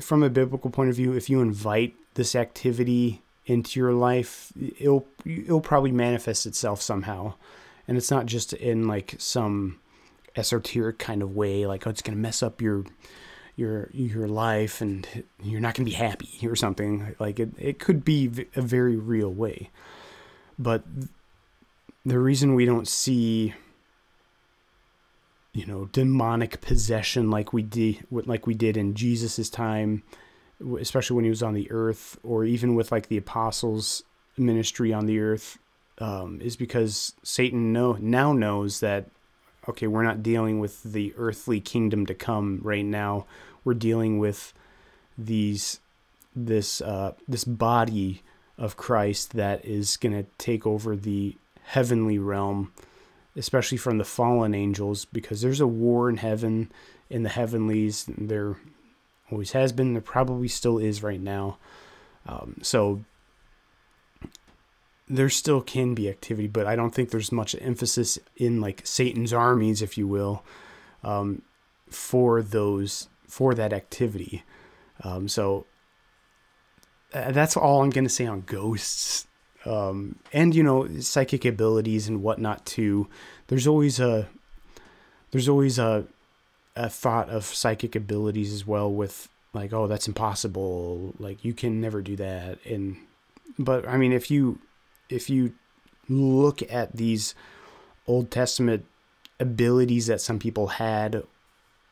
[0.00, 5.06] from a biblical point of view, if you invite this activity into your life, it'll
[5.26, 7.34] it'll probably manifest itself somehow,
[7.92, 9.78] and it's not just in like some
[10.34, 12.86] esoteric kind of way, like oh, it's gonna mess up your
[13.54, 15.06] your your life and
[15.42, 17.14] you're not gonna be happy or something.
[17.18, 19.68] Like it, it could be a very real way,
[20.58, 20.84] but
[22.06, 23.52] the reason we don't see
[25.52, 30.02] you know demonic possession like we did like we did in Jesus's time
[30.80, 34.02] especially when he was on the earth or even with like the apostles
[34.38, 35.58] ministry on the earth
[36.02, 39.06] um, is because Satan know now knows that
[39.68, 43.24] okay, we're not dealing with the earthly kingdom to come right now.
[43.64, 44.52] We're dealing with
[45.16, 45.78] these
[46.34, 48.22] this uh, this body
[48.58, 52.72] of Christ that is going to take over the heavenly realm,
[53.36, 56.72] especially from the fallen angels, because there's a war in heaven,
[57.08, 58.06] in the heavenlies.
[58.18, 58.56] There
[59.30, 59.92] always has been.
[59.92, 61.58] There probably still is right now.
[62.26, 63.04] Um, so
[65.12, 69.32] there still can be activity, but I don't think there's much emphasis in like Satan's
[69.32, 70.42] armies, if you will,
[71.04, 71.42] um,
[71.90, 74.42] for those for that activity.
[75.04, 75.66] Um, so
[77.12, 79.26] uh, that's all I'm gonna say on ghosts,
[79.66, 83.06] um, and you know psychic abilities and whatnot too.
[83.48, 84.28] There's always a
[85.30, 86.06] there's always a
[86.74, 91.82] a thought of psychic abilities as well with like oh that's impossible like you can
[91.82, 92.96] never do that and
[93.58, 94.58] but I mean if you
[95.12, 95.54] if you
[96.08, 97.34] look at these
[98.06, 98.86] Old Testament
[99.38, 101.22] abilities that some people had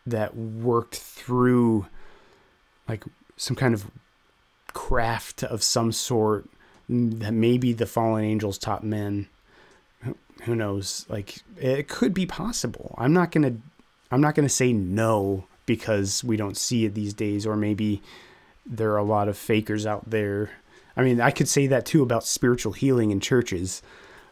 [0.06, 1.86] that worked through
[2.88, 3.04] like
[3.36, 3.90] some kind of
[4.72, 6.48] craft of some sort
[6.90, 9.28] mm, that maybe the fallen angels taught men
[10.44, 11.06] who knows?
[11.08, 12.94] Like it could be possible.
[12.98, 13.60] I'm not going to
[14.10, 18.02] i'm not going to say no because we don't see it these days or maybe
[18.66, 20.50] there are a lot of fakers out there
[21.00, 23.80] I mean, I could say that too about spiritual healing in churches.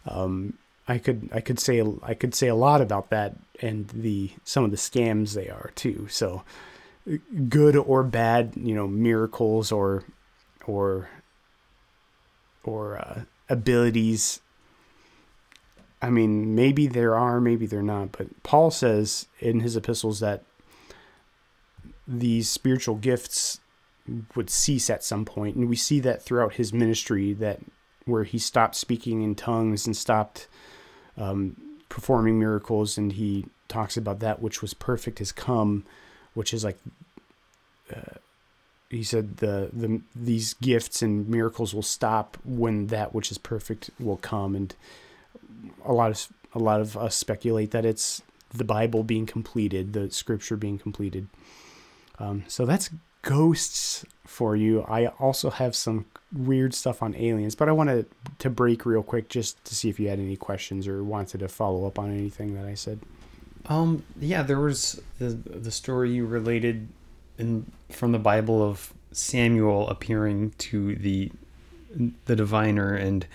[0.07, 4.33] Um, I could I could say I could say a lot about that and the
[4.45, 6.09] some of the scams they are too.
[6.11, 6.43] So
[7.49, 10.05] good or bad, you know, miracles or
[10.67, 11.09] or
[12.65, 14.41] or uh, abilities.
[16.03, 18.13] I mean, maybe there are, maybe they're not.
[18.13, 20.43] But Paul says in his epistles that
[22.07, 23.61] these spiritual gifts
[24.35, 27.61] would cease at some point, and we see that throughout his ministry that
[28.05, 30.49] where he stopped speaking in tongues and stopped
[31.17, 31.57] um,
[31.89, 35.85] performing miracles, and he talks about that which was perfect has come,
[36.35, 36.79] which is like
[37.95, 38.19] uh,
[38.91, 43.91] he said the the these gifts and miracles will stop when that which is perfect
[44.01, 44.75] will come, and
[45.85, 48.23] a lot of a lot of us speculate that it's
[48.55, 51.29] the Bible being completed, the Scripture being completed.
[52.19, 52.91] Um, so that's
[53.23, 54.83] ghosts for you.
[54.83, 58.07] I also have some weird stuff on aliens, but I wanted
[58.39, 61.49] to break real quick just to see if you had any questions or wanted to
[61.49, 63.01] follow up on anything that I said.
[63.67, 66.89] Um, yeah, there was the the story you related
[67.37, 71.31] in from the Bible of Samuel appearing to the
[72.27, 73.27] the diviner and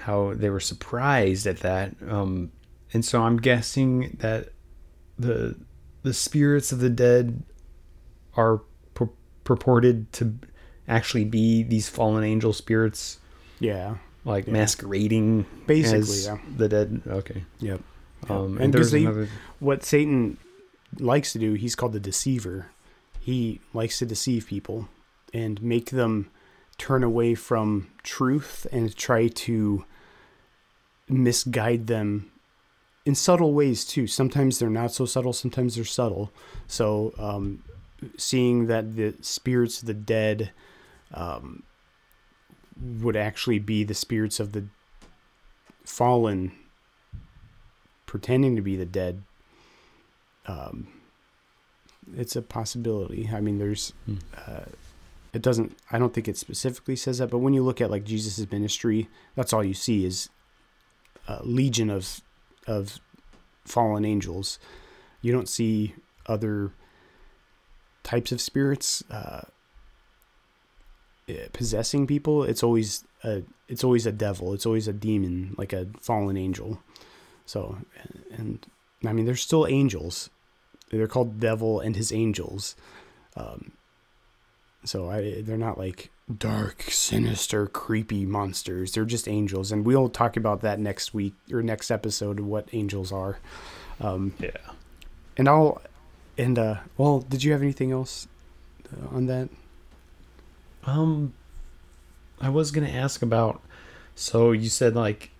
[0.00, 1.94] how they were surprised at that.
[2.08, 2.52] Um,
[2.92, 4.48] and so I'm guessing that
[5.18, 5.56] the
[6.02, 7.42] the spirits of the dead
[8.36, 8.62] are
[9.50, 10.32] purported to
[10.86, 13.18] actually be these fallen angel spirits,
[13.58, 13.96] Yeah.
[14.24, 14.52] like Yeah.
[14.52, 16.38] masquerading Basically, as yeah.
[16.56, 17.02] the dead.
[17.04, 17.42] Okay.
[17.58, 17.80] Yep.
[18.28, 19.28] Um, And and, there's they- another.
[19.58, 20.36] What Satan
[21.00, 22.66] likes to do, he's called the deceiver.
[23.18, 24.88] He likes to deceive people
[25.34, 26.30] and make them
[26.78, 29.84] turn away from truth and try to
[31.08, 32.30] misguide them
[33.04, 34.06] in subtle ways too.
[34.06, 36.30] Sometimes they're not so subtle, sometimes they're subtle.
[36.68, 37.64] So, um,
[38.16, 40.52] seeing that the spirits of the dead
[41.12, 41.62] um,
[42.80, 44.64] would actually be the spirits of the
[45.84, 46.52] fallen
[48.06, 49.22] pretending to be the dead
[50.46, 50.88] um,
[52.16, 54.16] it's a possibility i mean there's Hmm.
[54.46, 54.64] uh,
[55.32, 58.04] it doesn't i don't think it specifically says that but when you look at like
[58.04, 60.28] jesus' ministry that's all you see is
[61.28, 62.20] a legion of
[62.66, 62.98] of
[63.64, 64.58] fallen angels
[65.22, 65.94] you don't see
[66.26, 66.72] other
[68.10, 69.42] types of spirits uh,
[71.28, 75.72] eh, possessing people it's always a it's always a devil it's always a demon like
[75.72, 76.70] a fallen angel.
[77.46, 77.78] So
[78.38, 78.58] and
[79.08, 80.30] i mean there's still angels.
[80.90, 82.74] They're called devil and his angels.
[83.36, 83.72] Um
[84.84, 88.92] so I, they're not like dark sinister creepy monsters.
[88.92, 89.72] They're just angels.
[89.72, 93.38] And we'll talk about that next week or next episode of what angels are.
[94.00, 94.64] Um Yeah.
[95.36, 95.80] and i'll
[96.38, 98.26] and uh well did you have anything else
[98.92, 99.48] uh, on that
[100.84, 101.34] Um,
[102.40, 103.60] I was gonna ask about.
[104.14, 105.30] So you said like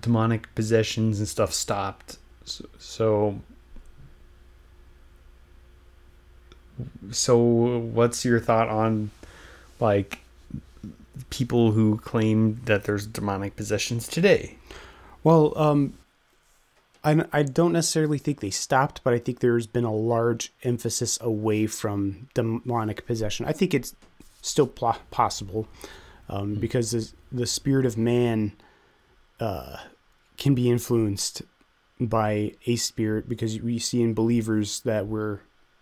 [0.00, 2.18] demonic possessions and stuff stopped.
[2.44, 3.40] So, so,
[7.10, 9.10] so what's your thought on
[9.78, 10.20] like
[11.30, 14.56] people who claim that there's demonic possessions today?
[15.22, 15.94] Well, um,
[17.02, 21.18] I, I don't necessarily think they stopped, but I think there's been a large emphasis
[21.20, 23.46] away from demonic possession.
[23.46, 23.94] I think it's
[24.42, 25.66] still pl- possible
[26.28, 28.52] um, because the, the spirit of man
[29.38, 29.76] uh,
[30.36, 31.42] can be influenced
[31.98, 35.40] by a spirit because we see in believers that we're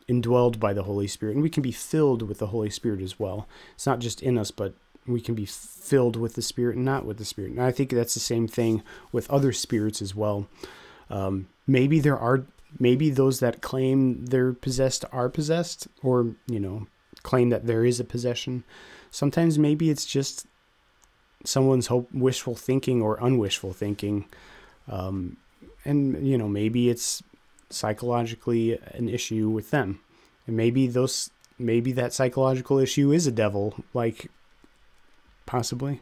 [0.08, 3.18] indwelled by the Holy Spirit and we can be filled with the Holy Spirit as
[3.18, 3.46] well.
[3.74, 4.74] It's not just in us, but
[5.06, 7.52] we can be filled with the Spirit and not with the Spirit.
[7.52, 10.48] And I think that's the same thing with other spirits as well.
[11.10, 12.46] Um, maybe there are,
[12.78, 16.86] maybe those that claim they're possessed are possessed, or, you know,
[17.22, 18.64] claim that there is a possession.
[19.10, 20.46] Sometimes maybe it's just
[21.44, 24.26] someone's hope, wishful thinking or unwishful thinking.
[24.86, 25.36] Um,
[25.84, 27.22] and, you know, maybe it's
[27.70, 30.00] psychologically an issue with them.
[30.46, 34.30] And maybe those, maybe that psychological issue is a devil, like
[35.46, 36.00] possibly.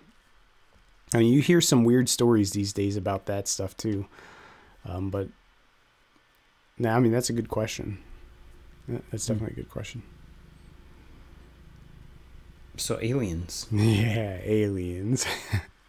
[1.14, 4.06] I mean, you hear some weird stories these days about that stuff too.
[4.88, 5.28] Um, but
[6.78, 7.98] no, I mean that's a good question.
[8.88, 9.32] That's Hmm.
[9.34, 10.02] definitely a good question.
[12.76, 13.66] So aliens.
[13.72, 15.26] Yeah, aliens.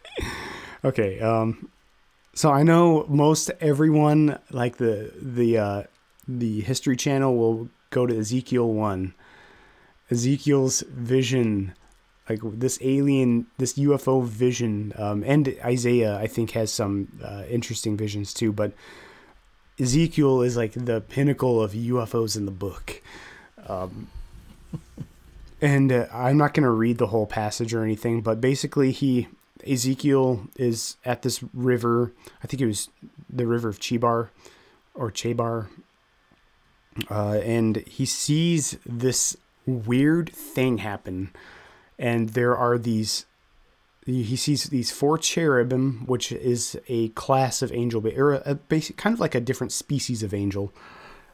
[0.86, 1.70] okay, um
[2.34, 5.84] so I know most everyone like the the uh
[6.28, 9.14] the history channel will go to Ezekiel 1.
[10.10, 11.74] Ezekiel's vision
[12.30, 17.98] like this alien this UFO vision um and Isaiah I think has some uh, interesting
[17.98, 18.74] visions too, but
[19.80, 23.02] Ezekiel is like the pinnacle of UFOs in the book.
[23.68, 24.08] Um
[25.62, 29.28] and uh, I'm not going to read the whole passage or anything, but basically, he
[29.66, 32.14] Ezekiel is at this river.
[32.44, 32.90] I think it was
[33.30, 34.30] the river of Chebar
[34.94, 35.68] or Chebar,
[37.10, 41.32] uh, and he sees this weird thing happen.
[42.00, 43.26] And there are these.
[44.06, 48.96] He sees these four cherubim, which is a class of angel, but or a, basic,
[48.96, 50.72] kind of like a different species of angel.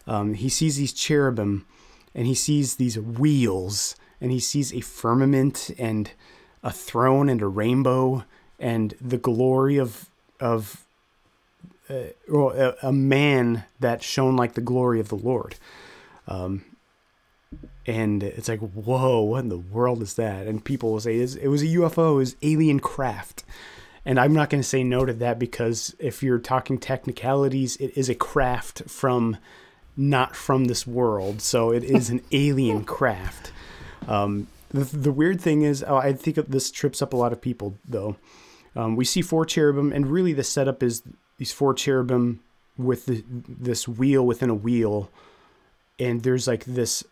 [0.08, 1.68] Um, he sees these cherubim,
[2.16, 6.12] and he sees these wheels and he sees a firmament and
[6.64, 8.24] a throne and a rainbow
[8.58, 10.10] and the glory of
[10.40, 10.86] of
[11.90, 15.56] uh, well, a, a man that shone like the glory of the Lord.
[16.26, 16.64] Um,
[17.86, 20.48] and it's like, whoa, what in the world is that?
[20.48, 23.44] And people will say it was a UFO, it was alien craft.
[24.06, 27.98] And I'm not going to say no to that because if you're talking technicalities, it
[27.98, 29.38] is a craft from
[29.96, 31.42] not from this world.
[31.42, 33.52] So it is an alien craft.
[34.08, 37.42] Um, the, the weird thing is, oh, I think this trips up a lot of
[37.42, 38.18] people, though.
[38.76, 41.04] Um, we see four cherubim, and really the setup is
[41.38, 42.42] these four cherubim
[42.76, 45.10] with the, this wheel within a wheel,
[46.00, 47.04] and there's like this.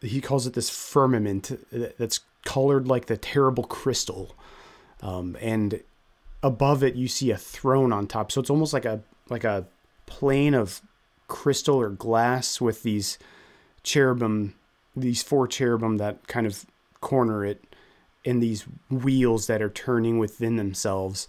[0.00, 1.66] He calls it this firmament
[1.98, 4.36] that's colored like the terrible crystal,
[5.02, 5.80] um, and
[6.42, 8.30] above it you see a throne on top.
[8.30, 9.66] So it's almost like a like a
[10.06, 10.80] plane of
[11.26, 13.18] crystal or glass with these
[13.82, 14.54] cherubim,
[14.96, 16.64] these four cherubim that kind of
[17.00, 17.62] corner it
[18.24, 21.28] and these wheels that are turning within themselves.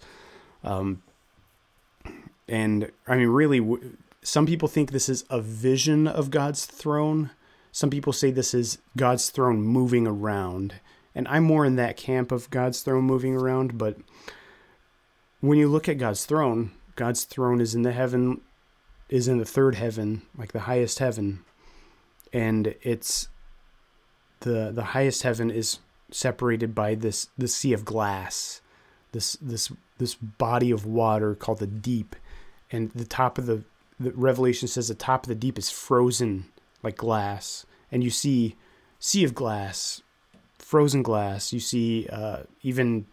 [0.64, 1.02] Um,
[2.48, 3.78] and I mean, really,
[4.22, 7.30] some people think this is a vision of God's throne.
[7.72, 10.74] Some people say this is God's throne moving around.
[11.14, 13.78] And I'm more in that camp of God's throne moving around.
[13.78, 13.96] But
[15.40, 18.40] when you look at God's throne, God's throne is in the heaven,
[19.08, 21.44] is in the third heaven, like the highest heaven.
[22.32, 23.28] And it's
[24.40, 25.78] the the highest heaven is
[26.10, 28.60] separated by this the sea of glass,
[29.12, 32.14] this this this body of water called the deep,
[32.70, 33.64] and the top of the
[33.98, 36.46] the Revelation says the top of the deep is frozen
[36.82, 38.56] like glass, and you see
[38.98, 40.02] sea of glass,
[40.58, 41.52] frozen glass.
[41.52, 43.06] You see uh, even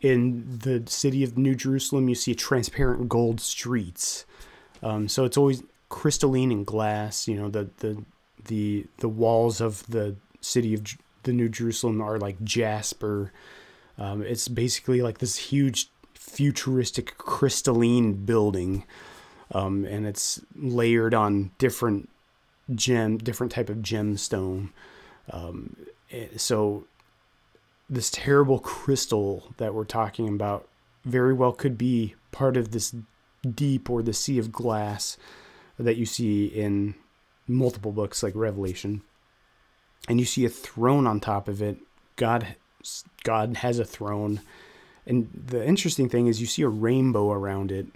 [0.00, 4.24] in the city of New Jerusalem, you see transparent gold streets.
[4.82, 7.28] Um, so it's always crystalline and glass.
[7.28, 8.04] You know the the
[8.44, 10.82] the the walls of the city of
[11.24, 13.32] the New Jerusalem are like jasper.
[13.98, 18.84] Um, it's basically like this huge futuristic crystalline building,
[19.52, 22.08] um, and it's layered on different
[22.74, 24.70] gem, different type of gemstone.
[25.30, 25.76] Um,
[26.10, 26.84] eh, so
[27.88, 30.68] this terrible crystal that we're talking about
[31.04, 32.94] very well could be part of this
[33.54, 35.16] deep or the sea of glass
[35.78, 36.94] that you see in
[37.46, 39.02] multiple books like Revelation
[40.08, 41.78] and you see a throne on top of it.
[42.16, 42.56] God,
[43.22, 44.40] God has a throne,
[45.06, 47.86] and the interesting thing is you see a rainbow around it,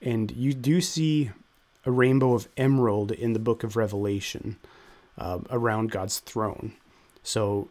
[0.00, 1.30] and you do see
[1.84, 4.56] a rainbow of emerald in the book of Revelation
[5.18, 6.72] uh, around God's throne.
[7.22, 7.68] So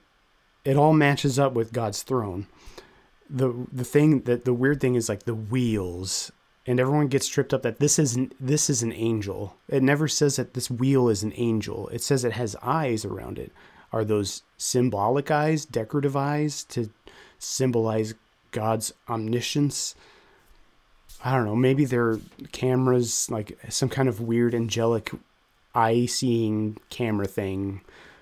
[0.64, 2.47] it all matches up with God's throne.
[3.30, 6.32] The the thing that the weird thing is like the wheels
[6.68, 9.55] and everyone gets tripped up that this isn't this is an angel.
[9.68, 11.88] It never says that this wheel is an angel.
[11.89, 13.51] It says it has eyes around it.
[13.91, 16.89] Are those symbolic eyes, decorative eyes to
[17.39, 18.14] symbolize
[18.51, 19.95] God's omniscience?
[21.24, 21.55] I don't know.
[21.55, 22.19] Maybe they're
[22.51, 25.11] cameras, like some kind of weird angelic
[25.76, 27.82] eye seeing camera thing.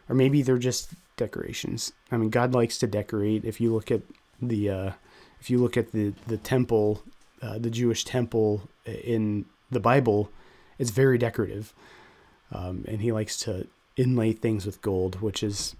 [0.10, 1.94] Or maybe they're just decorations.
[2.12, 3.46] I mean, God likes to decorate.
[3.46, 4.02] If you look at
[4.42, 4.92] the, uh,
[5.40, 7.04] if you look at the the temple,
[7.42, 10.32] uh, the Jewish temple in the Bible,
[10.78, 11.74] it's very decorative,
[12.52, 15.76] um, and He likes to inlay things with gold, which is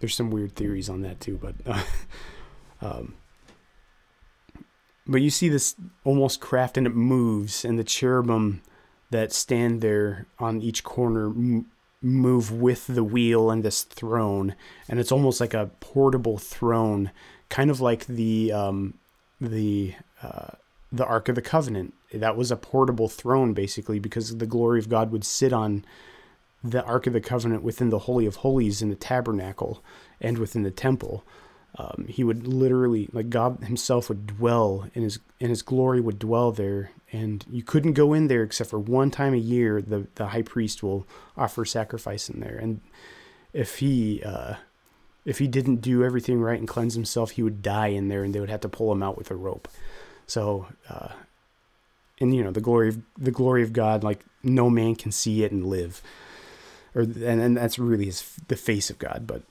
[0.00, 1.82] there's some weird theories on that too, but uh,
[2.82, 3.14] um,
[5.06, 5.74] but you see this
[6.04, 8.62] almost craft and it moves, and the cherubim
[9.10, 11.66] that stand there on each corner m-
[12.00, 14.54] move with the wheel and this throne,
[14.88, 17.10] and it's almost like a portable throne,
[17.48, 18.94] kind of like the um,
[19.40, 20.50] the uh,
[20.90, 21.94] the Ark of the Covenant.
[22.12, 25.84] That was a portable throne basically because the glory of God would sit on
[26.62, 29.82] the Ark of the Covenant within the Holy of Holies in the tabernacle
[30.20, 31.24] and within the temple.
[31.76, 36.18] Um, he would literally, like God Himself, would dwell in His in His glory would
[36.18, 39.82] dwell there, and you couldn't go in there except for one time a year.
[39.82, 41.06] The the high priest will
[41.36, 42.80] offer sacrifice in there, and
[43.52, 44.54] if he uh,
[45.24, 48.34] if he didn't do everything right and cleanse himself, he would die in there, and
[48.34, 49.68] they would have to pull him out with a rope.
[50.26, 51.08] So, uh,
[52.20, 55.42] and you know the glory of the glory of God, like no man can see
[55.42, 56.02] it and live
[56.94, 59.24] or and, and that's really his the face of God.
[59.26, 59.42] But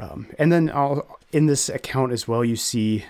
[0.00, 3.04] um, and then I'll, in this account as well, you see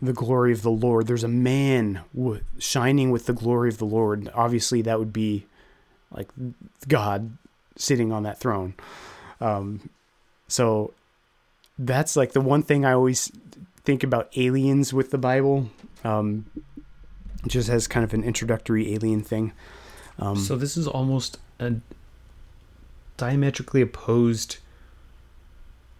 [0.00, 1.06] the glory of the Lord.
[1.06, 4.30] There's a man w- shining with the glory of the Lord.
[4.34, 5.46] Obviously, that would be
[6.10, 6.28] like
[6.88, 7.36] God
[7.76, 8.74] sitting on that throne.
[9.40, 9.88] Um,
[10.48, 10.92] so
[11.78, 13.30] that's like the one thing I always
[13.84, 15.70] think about aliens with the Bible.
[16.04, 16.46] Um,
[17.46, 19.52] just as kind of an introductory alien thing.
[20.18, 21.74] Um, so this is almost a
[23.16, 24.58] diametrically opposed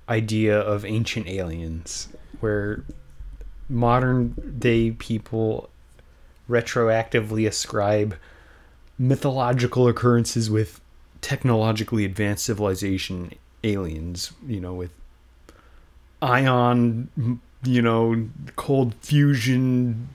[0.08, 2.08] idea of ancient aliens
[2.40, 2.84] where
[3.68, 5.70] modern day people
[6.48, 8.16] retroactively ascribe
[8.98, 10.80] mythological occurrences with
[11.20, 13.32] technologically advanced civilization
[13.64, 14.90] aliens you know with
[16.20, 20.08] ion you know cold fusion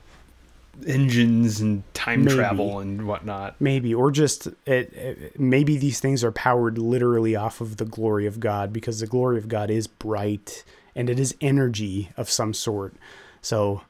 [0.86, 2.36] engines and time Maybe.
[2.36, 3.55] travel and whatnot.
[3.59, 8.28] maybe or just it, it, maybe these things are powered literally off of the glory
[8.28, 10.63] of god because the glory of god is bright
[10.95, 12.93] and it is energy of some sort
[13.41, 13.82] so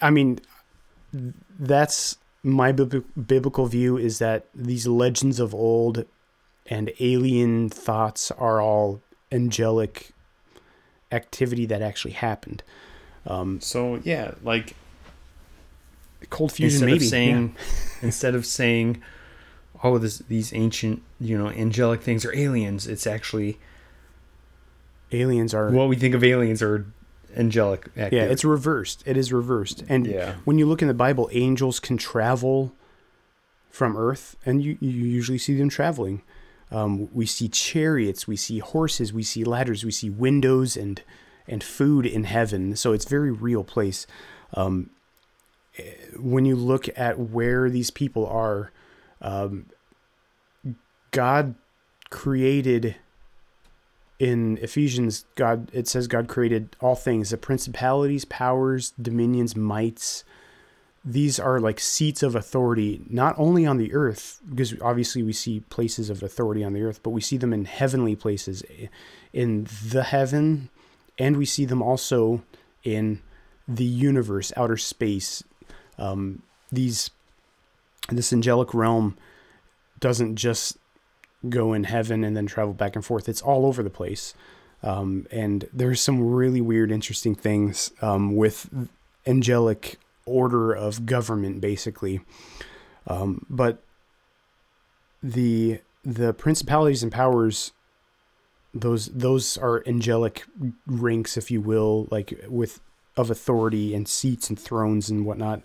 [0.00, 0.38] i mean
[1.58, 6.04] that's my bib- biblical view is that these legends of old
[6.66, 9.00] and alien thoughts are all
[9.32, 10.10] angelic
[11.12, 12.62] activity that actually happened
[13.26, 14.76] um So yeah, like
[16.28, 17.56] cold fusion instead maybe of saying
[18.02, 19.00] instead of saying
[19.82, 23.58] oh this these ancient you know angelic things are aliens it's actually
[25.12, 26.86] aliens are what we think of aliens are
[27.36, 27.88] angelic.
[27.96, 29.02] Yeah, it's reversed.
[29.06, 29.84] It is reversed.
[29.88, 30.34] And Yeah.
[30.44, 32.72] when you look in the Bible, angels can travel
[33.70, 36.22] from earth, and you, you usually see them traveling.
[36.72, 41.02] Um, we see chariots, we see horses, we see ladders, we see windows and
[41.48, 42.76] and food in heaven.
[42.76, 44.06] So it's very real place.
[44.54, 44.90] Um,
[46.18, 48.72] when you look at where these people are,
[49.20, 49.66] um,
[51.10, 51.54] God
[52.10, 52.96] created
[54.18, 60.24] in Ephesians, God it says God created all things, the principalities, powers, dominions, mights.
[61.02, 65.60] These are like seats of authority, not only on the earth, because obviously we see
[65.70, 68.62] places of authority on the earth, but we see them in heavenly places,
[69.32, 70.68] in the heaven,
[71.18, 72.42] and we see them also
[72.84, 73.22] in
[73.66, 75.42] the universe, outer space.
[76.00, 76.42] Um,
[76.72, 77.10] these,
[78.08, 79.16] this angelic realm
[80.00, 80.78] doesn't just
[81.48, 83.28] go in heaven and then travel back and forth.
[83.28, 84.34] It's all over the place.
[84.82, 88.88] Um, and there's some really weird, interesting things um, with
[89.26, 92.20] angelic order of government, basically.
[93.06, 93.82] Um, but
[95.22, 97.72] the the principalities and powers,
[98.72, 100.44] those those are angelic
[100.86, 102.80] ranks, if you will, like with
[103.16, 105.62] of authority and seats and thrones and whatnot.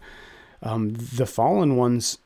[0.61, 2.17] Um, the fallen ones,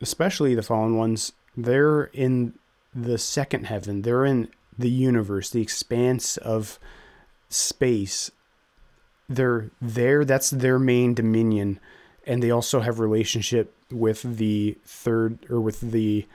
[0.00, 2.54] especially the fallen ones, they're in
[2.94, 4.02] the second heaven.
[4.02, 4.48] They're in
[4.78, 6.78] the universe, the expanse of
[7.48, 8.30] space.
[9.28, 10.24] They're there.
[10.24, 11.80] That's their main dominion,
[12.26, 16.26] and they also have relationship with the third or with the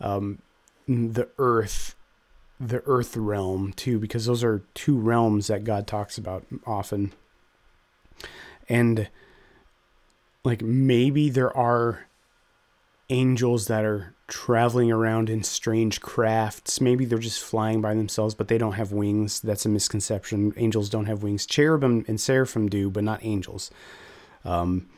[0.00, 0.40] um,
[0.86, 1.94] the earth,
[2.60, 7.12] the earth realm too, because those are two realms that God talks about often.
[8.68, 9.08] And
[10.44, 12.06] like maybe there are
[13.10, 16.80] angels that are traveling around in strange crafts.
[16.80, 19.40] Maybe they're just flying by themselves, but they don't have wings.
[19.40, 20.54] That's a misconception.
[20.56, 21.46] Angels don't have wings.
[21.46, 23.70] Cherubim and seraphim do, but not angels.
[24.44, 24.88] Um,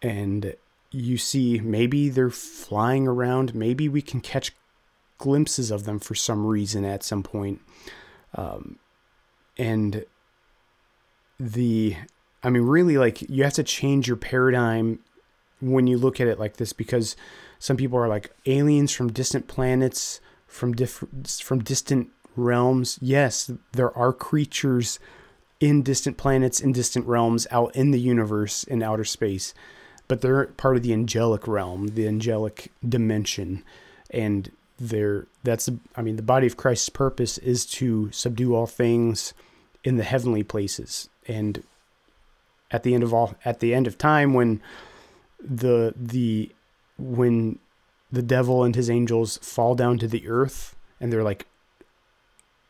[0.00, 0.54] and
[0.90, 3.54] you see, maybe they're flying around.
[3.54, 4.52] Maybe we can catch
[5.18, 7.60] glimpses of them for some reason at some point.
[8.34, 8.78] Um,
[9.58, 10.04] and
[11.38, 11.96] the,
[12.44, 14.98] I mean, really, like, you have to change your paradigm
[15.62, 17.16] when you look at it like this because
[17.58, 22.98] some people are like aliens from distant planets from different from distant realms.
[23.00, 24.98] Yes there are creatures
[25.60, 29.54] in distant planets in distant realms out in the universe in outer space
[30.08, 33.62] but they're part of the angelic realm the angelic dimension.
[34.10, 39.32] And they're that's i mean the body of christ's purpose is to subdue all things
[39.84, 41.08] in the heavenly places.
[41.28, 41.62] And
[42.72, 44.60] at the end of all at the end of time when
[45.40, 46.50] the the
[46.98, 47.58] when
[48.10, 51.46] the devil and his angels fall down to the earth and they're like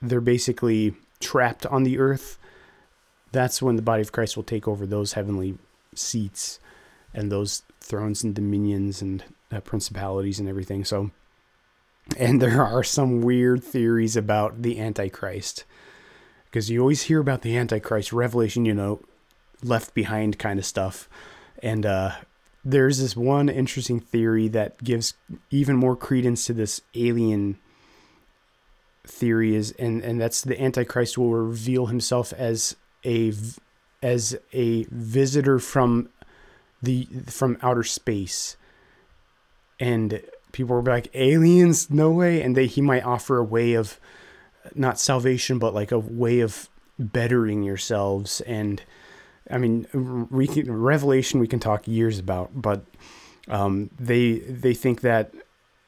[0.00, 2.38] they're basically trapped on the earth
[3.32, 5.58] that's when the body of Christ will take over those heavenly
[5.94, 6.60] seats
[7.12, 10.84] and those thrones and dominions and uh, principalities and everything.
[10.84, 11.10] So
[12.16, 15.64] and there are some weird theories about the antichrist
[16.44, 19.00] because you always hear about the antichrist revelation you know
[19.62, 21.08] left behind kind of stuff.
[21.62, 22.12] And uh
[22.64, 25.14] there's this one interesting theory that gives
[25.50, 27.58] even more credence to this alien
[29.04, 33.32] theory is and and that's the antichrist will reveal himself as a
[34.02, 36.08] as a visitor from
[36.82, 38.56] the from outer space.
[39.78, 41.90] And people be like aliens?
[41.90, 42.42] No way.
[42.42, 43.98] And they he might offer a way of
[44.74, 48.40] not salvation but like a way of bettering yourselves.
[48.42, 48.82] And
[49.50, 52.84] I mean, we can, Revelation we can talk years about, but
[53.48, 55.32] um, they they think that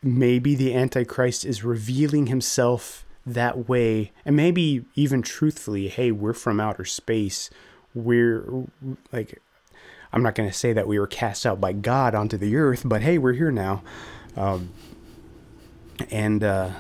[0.03, 6.61] maybe the Antichrist is revealing himself that way, and maybe even truthfully, hey, we're from
[6.61, 7.49] outer space.
[7.95, 8.67] We're
[9.13, 9.41] like,
[10.13, 12.83] I'm not going to say that we were cast out by God onto the earth,
[12.85, 13.83] but hey, we're here now,
[14.37, 14.71] um,
[16.11, 16.71] and uh,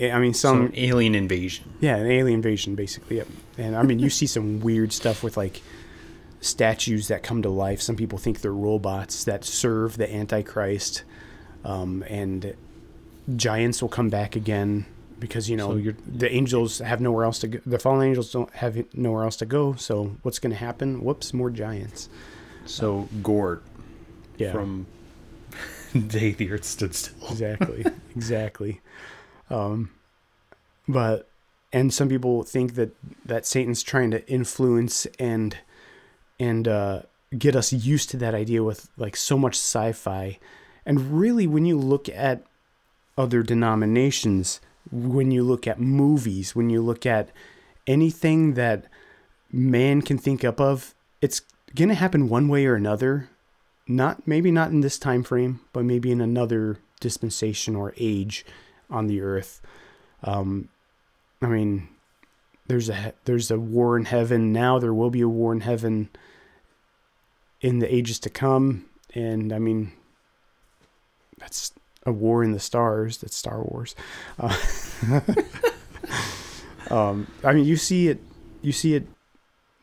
[0.00, 1.74] I mean, some so alien invasion.
[1.80, 3.18] Yeah, an alien invasion, basically.
[3.18, 3.28] Yep.
[3.58, 5.60] And I mean, you see some weird stuff with like
[6.40, 7.80] statues that come to life.
[7.82, 11.02] Some people think they're robots that serve the Antichrist,
[11.64, 12.54] um, and
[13.36, 14.86] giants will come back again
[15.18, 17.60] because you know So you're- the angels have nowhere else to go.
[17.66, 19.74] The fallen angels don't have nowhere else to go.
[19.74, 21.02] So what's going to happen?
[21.04, 22.08] Whoops, more giants.
[22.64, 23.62] So Gort
[24.38, 24.86] Yeah, from
[26.06, 27.28] Day the Earth Stood Still.
[27.30, 27.84] exactly,
[28.16, 28.80] exactly.
[29.50, 29.90] Um,
[30.86, 31.28] but
[31.72, 32.94] and some people think that
[33.24, 35.56] that Satan's trying to influence and
[36.38, 37.02] and uh,
[37.36, 40.38] get us used to that idea with like so much sci-fi.
[40.84, 42.44] And really, when you look at
[43.16, 44.60] other denominations,
[44.90, 47.30] when you look at movies, when you look at
[47.86, 48.86] anything that
[49.52, 51.42] man can think up of, it's
[51.74, 53.28] gonna happen one way or another.
[53.86, 58.44] Not maybe not in this time frame, but maybe in another dispensation or age
[58.88, 59.60] on the earth.
[60.22, 60.68] Um,
[61.42, 61.88] I mean,
[62.66, 64.78] there's a there's a war in heaven now.
[64.78, 66.10] There will be a war in heaven
[67.60, 69.92] in the ages to come, and I mean,
[71.38, 71.72] that's
[72.04, 73.18] a war in the stars.
[73.18, 73.94] That's Star Wars.
[74.38, 74.56] Uh,
[76.90, 78.20] um, I mean, you see it.
[78.62, 79.06] You see it.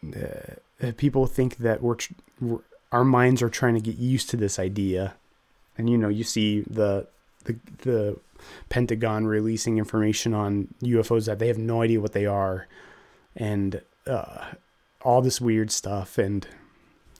[0.06, 1.98] Uh, people think that we're,
[2.40, 2.60] we're
[2.92, 5.16] our minds are trying to get used to this idea,
[5.78, 7.08] and you know, you see the
[7.46, 8.20] the the
[8.70, 12.68] Pentagon releasing information on UFOs that they have no idea what they are,
[13.36, 14.46] and uh,
[15.02, 16.18] all this weird stuff.
[16.18, 16.48] And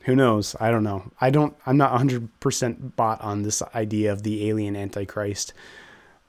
[0.04, 0.56] who knows?
[0.60, 1.12] I don't know.
[1.20, 1.56] I don't.
[1.66, 5.54] I'm not 100 percent bought on this idea of the alien antichrist,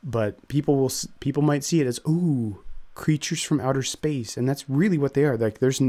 [0.02, 0.92] but people will.
[1.20, 2.62] People might see it as ooh
[2.94, 5.36] creatures from outer space, and that's really what they are.
[5.36, 5.80] Like there's.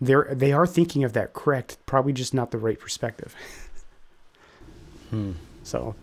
[0.00, 3.34] They're, they are thinking of that correct, probably just not the right perspective.
[5.10, 5.32] Hmm.
[5.62, 5.94] So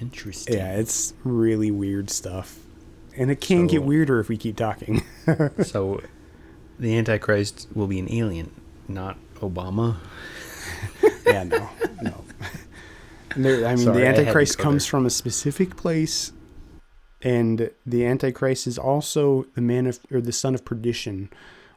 [0.00, 0.56] Interesting.
[0.56, 2.58] yeah, it's really weird stuff.
[3.16, 5.02] And it can get weirder if we keep talking.
[5.64, 6.00] So
[6.78, 8.50] the Antichrist will be an alien,
[8.86, 9.96] not Obama.
[11.26, 11.68] yeah, no,
[12.02, 12.24] no.
[13.36, 16.32] There- I mean, Sorry, the I had to Antichrist comes from a specific place,
[17.22, 21.28] and the Antichrist is also the man of or the son of perdition,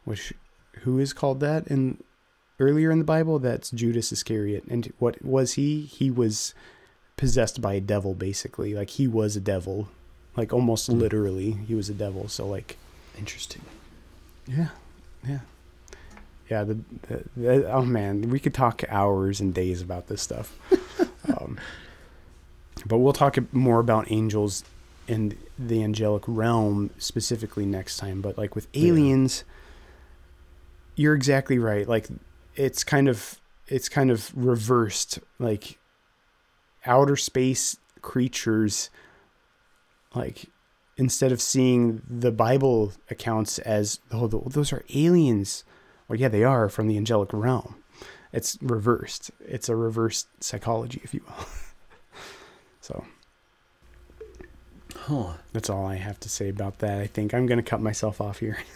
[0.06, 0.34] which
[0.82, 2.04] who is called that in
[2.60, 3.40] earlier in the Bible?
[3.40, 4.66] That's Judas Iscariot.
[4.70, 5.82] And what was he?
[5.82, 6.54] He was
[7.20, 8.74] possessed by a devil, basically.
[8.74, 9.90] Like he was a devil,
[10.38, 11.00] like almost Hmm.
[11.00, 12.28] literally, he was a devil.
[12.28, 12.78] So like.
[13.18, 13.62] Interesting.
[14.48, 14.70] Yeah,
[15.28, 15.40] yeah,
[16.50, 16.64] yeah.
[16.64, 20.58] The, the, the oh man, we could talk hours and days about this stuff.
[21.38, 21.60] um,
[22.86, 24.64] but we'll talk more about angels
[25.10, 28.22] and the angelic realm specifically next time.
[28.22, 28.92] But like with Yeah.
[28.94, 29.44] aliens,
[30.96, 31.88] you're exactly right.
[31.88, 32.08] Like
[32.56, 35.20] it's kind of it's kind of reversed.
[35.40, 35.78] Like
[36.86, 38.90] outer space creatures,
[40.16, 40.46] like
[40.98, 45.64] instead of seeing the Bible accounts as oh those are aliens,
[46.08, 47.76] well yeah they are from the angelic realm.
[48.32, 49.32] It's reversed.
[49.40, 51.46] It's a reversed psychology, if you will.
[52.82, 53.06] so
[54.96, 55.34] Huh.
[55.54, 57.00] that's all I have to say about that.
[57.00, 58.58] I think I'm gonna cut myself off here.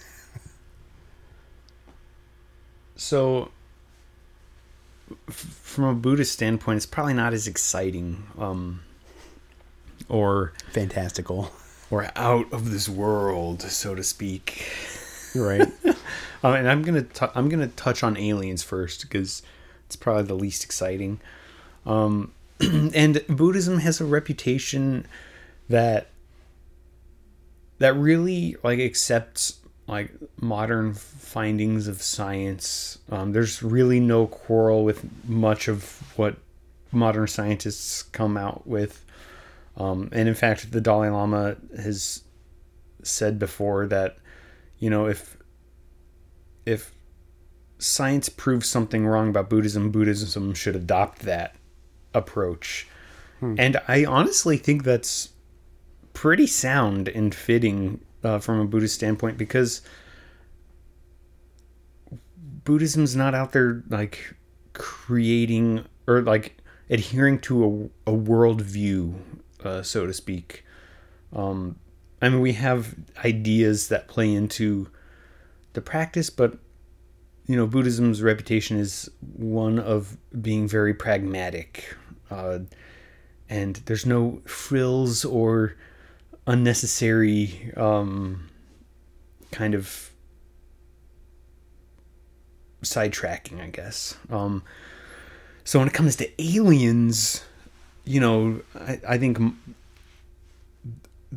[2.95, 3.51] So,
[5.29, 8.81] from a Buddhist standpoint, it's probably not as exciting, um,
[10.09, 11.51] or Fantastical,
[11.89, 14.69] or out of this world, so to speak.
[15.35, 15.67] right?
[15.85, 15.95] Um,
[16.55, 19.41] and I'm gonna t- I'm gonna touch on aliens first because
[19.85, 21.19] it's probably the least exciting.
[21.85, 25.05] Um, and Buddhism has a reputation
[25.69, 26.09] that
[27.79, 32.99] that really like accepts like modern findings of science.
[33.09, 36.37] Um, there's really no quarrel with much of what
[36.91, 39.03] modern scientists come out with.
[39.75, 42.23] Um, and in fact, the Dalai Lama has
[43.01, 44.17] said before that,
[44.79, 45.37] you know, if
[46.65, 46.93] if
[47.77, 51.55] science proves something wrong about Buddhism, Buddhism should adopt that
[52.13, 52.87] approach.
[53.59, 55.29] And I honestly think that's
[56.13, 59.81] pretty sound and fitting uh, from a Buddhist standpoint because
[62.63, 64.35] Buddhism's not out there like
[64.73, 66.57] creating or like
[66.89, 69.13] adhering to a, a worldview,
[69.63, 70.63] uh, so to speak.
[71.33, 71.77] Um,
[72.21, 72.95] I mean, we have
[73.25, 74.89] ideas that play into
[75.73, 76.57] the practice, but
[77.45, 81.97] you know, Buddhism's reputation is one of being very pragmatic,
[82.31, 82.59] uh,
[83.49, 85.75] and there's no frills or
[86.47, 88.49] unnecessary um,
[89.51, 90.11] kind of
[92.83, 94.17] sidetracking, I guess.
[94.29, 94.63] Um,
[95.63, 97.43] so when it comes to aliens,
[98.03, 99.75] you know, I, I think m-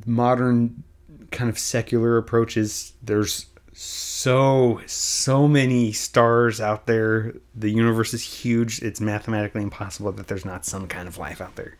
[0.04, 0.82] modern
[1.30, 7.34] kind of secular approaches there's so so many stars out there.
[7.54, 8.80] The universe is huge.
[8.82, 11.76] It's mathematically impossible that there's not some kind of life out there.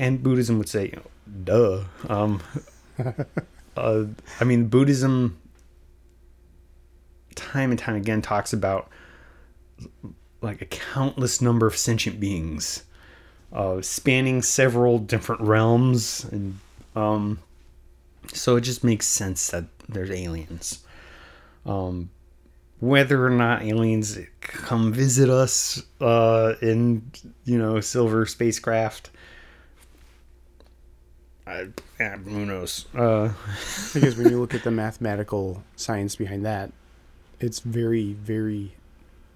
[0.00, 1.84] And Buddhism would say, you know, duh.
[2.08, 2.42] Um,
[3.76, 4.04] uh,
[4.40, 5.38] I mean, Buddhism,
[7.34, 8.88] time and time again, talks about
[10.40, 12.84] like a countless number of sentient beings,
[13.52, 16.58] uh, spanning several different realms, and
[16.96, 17.38] um,
[18.32, 20.82] so it just makes sense that there's aliens.
[21.66, 22.08] Um,
[22.78, 27.12] whether or not aliens come visit us uh, in
[27.44, 29.10] you know silver spacecraft,
[31.50, 32.86] I, yeah, who knows?
[32.94, 33.32] Uh,
[33.94, 36.72] because when you look at the mathematical science behind that,
[37.40, 38.74] it's very, very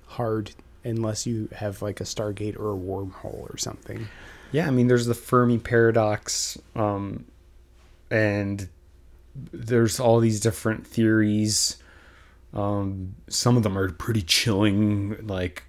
[0.06, 0.52] hard
[0.84, 4.08] unless you have like a Stargate or a wormhole or something.
[4.52, 7.24] Yeah, I mean, there's the Fermi paradox, um,
[8.10, 8.68] and
[9.52, 11.78] there's all these different theories.
[12.52, 15.64] Um, some of them are pretty chilling, like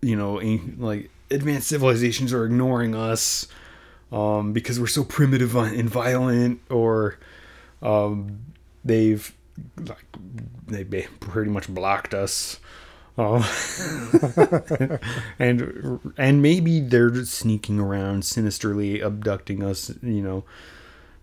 [0.00, 0.40] you know,
[0.78, 3.46] like advanced civilizations are ignoring us
[4.12, 7.18] um, because we're so primitive and violent, or
[7.82, 8.40] um,
[8.84, 9.32] they've
[9.76, 10.04] like
[10.66, 10.84] they
[11.20, 12.60] pretty much blocked us.
[13.16, 13.42] Uh,
[15.40, 20.44] and and maybe they're sneaking around sinisterly abducting us you know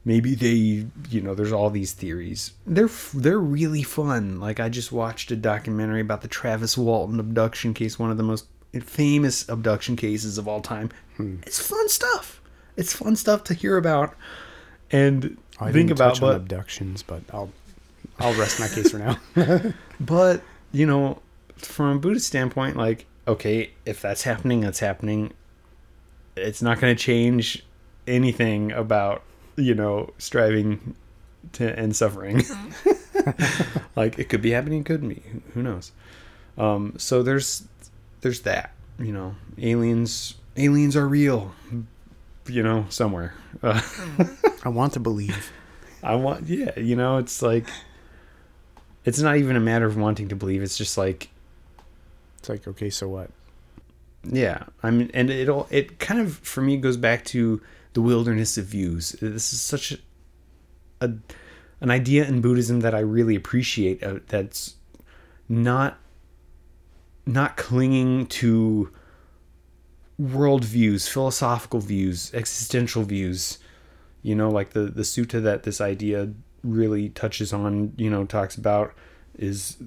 [0.03, 4.91] maybe they you know there's all these theories they're they're really fun like i just
[4.91, 8.45] watched a documentary about the travis walton abduction case one of the most
[8.83, 11.37] famous abduction cases of all time hmm.
[11.47, 12.41] it's fun stuff
[12.77, 14.15] it's fun stuff to hear about
[14.91, 17.51] and I think about but, abductions, but I'll
[18.19, 19.17] I'll rest my case for now.
[19.99, 21.21] but you know,
[21.57, 25.33] from a Buddhist standpoint, like okay, if that's happening, that's happening.
[26.35, 27.65] It's not going to change
[28.07, 29.23] anything about
[29.55, 30.95] you know striving
[31.53, 32.43] to end suffering.
[33.95, 35.23] like it could be happening, it couldn't be.
[35.53, 35.91] Who knows?
[36.57, 37.67] Um, so there's
[38.21, 38.71] there's that.
[38.99, 41.53] You know, aliens aliens are real
[42.47, 43.33] you know, somewhere.
[43.61, 43.81] Uh,
[44.63, 45.51] I want to believe.
[46.03, 47.67] I want, yeah, you know, it's like,
[49.05, 50.61] it's not even a matter of wanting to believe.
[50.61, 51.29] It's just like,
[52.37, 53.31] it's like, okay, so what?
[54.23, 57.61] Yeah, I mean, and it all, it kind of for me goes back to
[57.93, 59.11] the wilderness of views.
[59.21, 59.97] This is such a,
[61.01, 61.11] a
[61.81, 64.01] an idea in Buddhism that I really appreciate.
[64.03, 64.75] Uh, that's
[65.47, 65.99] not
[67.25, 68.91] not clinging to
[70.21, 73.59] worldviews, philosophical views, existential views.
[74.21, 76.31] You know, like the the sutta that this idea
[76.63, 77.93] really touches on.
[77.97, 78.93] You know, talks about
[79.37, 79.77] is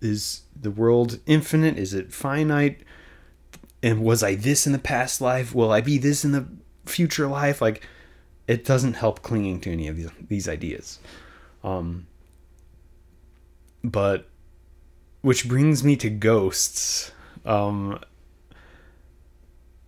[0.00, 1.78] is the world infinite?
[1.78, 2.80] Is it finite?
[3.82, 5.54] And was I this in the past life?
[5.54, 6.46] Will I be this in the
[6.86, 7.60] future life?
[7.60, 7.86] Like,
[8.48, 10.98] it doesn't help clinging to any of these, these ideas.
[11.62, 12.06] Um,
[13.82, 14.26] but,
[15.20, 17.12] which brings me to ghosts.
[17.44, 18.00] Um,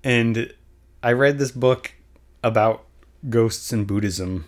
[0.07, 0.55] and
[1.03, 1.93] I read this book
[2.45, 2.85] about
[3.29, 4.45] ghosts and Buddhism.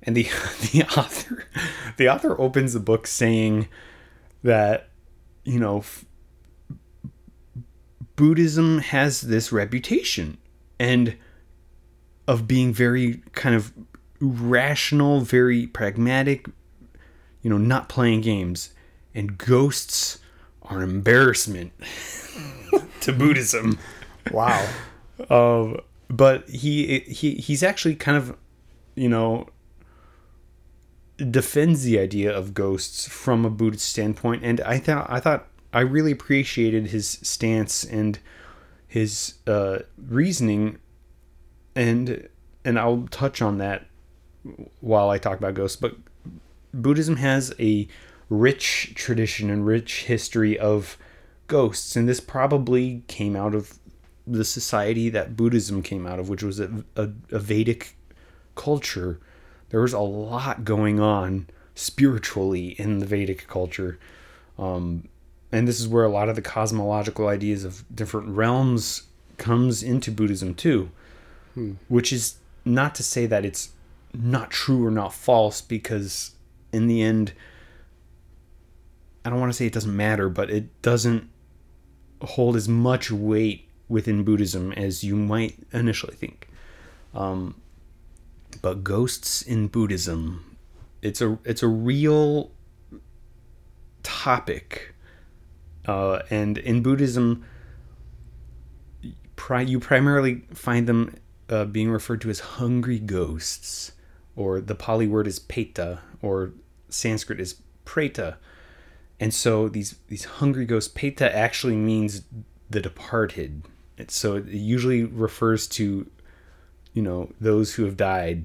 [0.00, 0.22] And the
[0.72, 1.48] the author
[1.96, 3.66] the author opens the book saying
[4.44, 4.90] that
[5.44, 6.04] you know f-
[8.14, 10.38] Buddhism has this reputation
[10.78, 11.16] and
[12.28, 13.72] of being very kind of
[14.20, 16.46] rational, very pragmatic,
[17.42, 18.72] you know, not playing games.
[19.16, 20.20] And ghosts
[20.62, 21.72] are an embarrassment
[23.00, 23.80] to Buddhism.
[24.30, 24.68] Wow.
[25.30, 28.36] um, but he he he's actually kind of,
[28.94, 29.48] you know,
[31.30, 35.80] defends the idea of ghosts from a Buddhist standpoint, and I thought I thought I
[35.80, 38.18] really appreciated his stance and
[38.86, 40.78] his uh, reasoning,
[41.74, 42.28] and
[42.64, 43.86] and I'll touch on that
[44.80, 45.76] while I talk about ghosts.
[45.76, 45.96] But
[46.74, 47.88] Buddhism has a
[48.28, 50.98] rich tradition and rich history of
[51.46, 53.78] ghosts, and this probably came out of
[54.26, 57.96] the society that Buddhism came out of, which was a, a, a Vedic
[58.54, 59.20] culture.
[59.70, 63.98] There was a lot going on spiritually in the Vedic culture.
[64.58, 65.08] Um,
[65.50, 69.04] and this is where a lot of the cosmological ideas of different realms
[69.38, 70.90] comes into Buddhism too,
[71.54, 71.72] hmm.
[71.88, 73.70] which is not to say that it's
[74.14, 76.32] not true or not false, because
[76.72, 77.32] in the end,
[79.24, 81.28] I don't want to say it doesn't matter, but it doesn't
[82.20, 86.48] hold as much weight within Buddhism as you might initially think.
[87.14, 87.54] Um,
[88.62, 90.56] but ghosts in Buddhism,
[91.02, 92.50] it's a it's a real
[94.02, 94.94] topic,
[95.86, 97.44] uh, and in Buddhism,
[99.36, 101.14] pri- you primarily find them
[101.48, 103.92] uh, being referred to as hungry ghosts,
[104.36, 106.52] or the Pali word is peta, or
[106.88, 108.36] Sanskrit is preta.
[109.20, 112.22] And so these these hungry ghosts, Peta actually means
[112.70, 113.62] the departed.
[114.08, 116.08] So it usually refers to,
[116.92, 118.44] you know, those who have died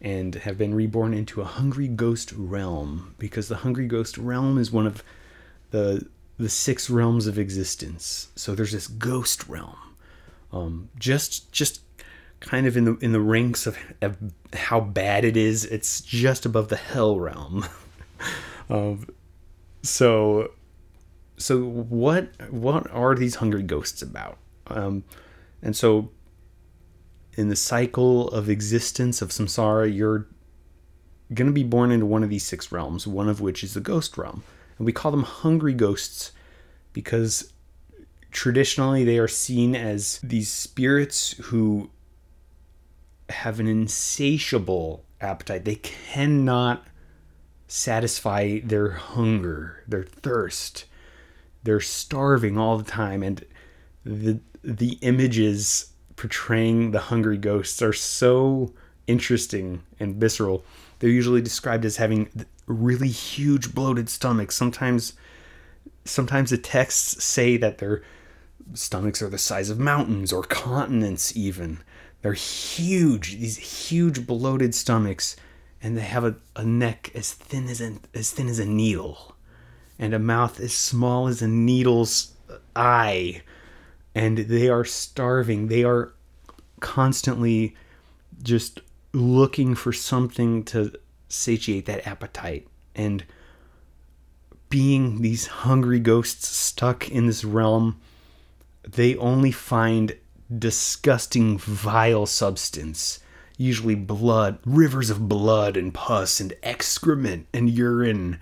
[0.00, 4.70] and have been reborn into a hungry ghost realm because the hungry ghost realm is
[4.70, 5.02] one of
[5.70, 8.28] the the six realms of existence.
[8.34, 9.76] So there's this ghost realm,
[10.52, 11.80] um, just just
[12.40, 14.16] kind of in the in the ranks of, of
[14.52, 15.64] how bad it is.
[15.64, 17.64] It's just above the hell realm.
[18.70, 19.06] um,
[19.82, 20.50] so
[21.36, 24.38] so what what are these hungry ghosts about?
[24.66, 25.04] Um,
[25.62, 26.10] and so
[27.36, 30.26] in the cycle of existence of samsara, you're
[31.32, 33.80] going to be born into one of these six realms, one of which is the
[33.80, 34.42] ghost realm.
[34.78, 36.32] And we call them hungry ghosts
[36.92, 37.52] because
[38.30, 41.90] traditionally they are seen as these spirits who
[43.30, 45.64] have an insatiable appetite.
[45.64, 46.86] They cannot
[47.66, 50.84] satisfy their hunger, their thirst.
[51.62, 53.44] They're starving all the time and
[54.04, 58.72] the the images portraying the hungry ghosts are so
[59.06, 60.64] interesting and visceral.
[60.98, 62.30] They're usually described as having
[62.66, 64.54] really huge bloated stomachs.
[64.54, 65.14] Sometimes
[66.04, 68.02] sometimes the texts say that their
[68.72, 71.80] stomachs are the size of mountains or continents even.
[72.22, 75.36] They're huge, these huge bloated stomachs,
[75.82, 79.36] and they have a, a neck as thin as a, as thin as a needle,
[79.98, 82.32] and a mouth as small as a needle's
[82.74, 83.42] eye.
[84.14, 85.68] And they are starving.
[85.68, 86.12] They are
[86.80, 87.74] constantly
[88.42, 88.80] just
[89.12, 90.92] looking for something to
[91.28, 92.68] satiate that appetite.
[92.94, 93.24] And
[94.68, 98.00] being these hungry ghosts stuck in this realm,
[98.86, 100.16] they only find
[100.58, 103.20] disgusting, vile substance.
[103.56, 108.40] Usually blood, rivers of blood and pus and excrement and urine.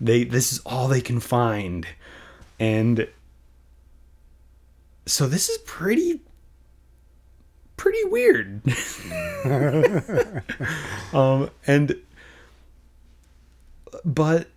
[0.00, 1.86] They this is all they can find.
[2.58, 3.08] And
[5.08, 6.20] so this is pretty
[7.76, 8.60] pretty weird.
[11.14, 11.96] um and
[14.04, 14.48] but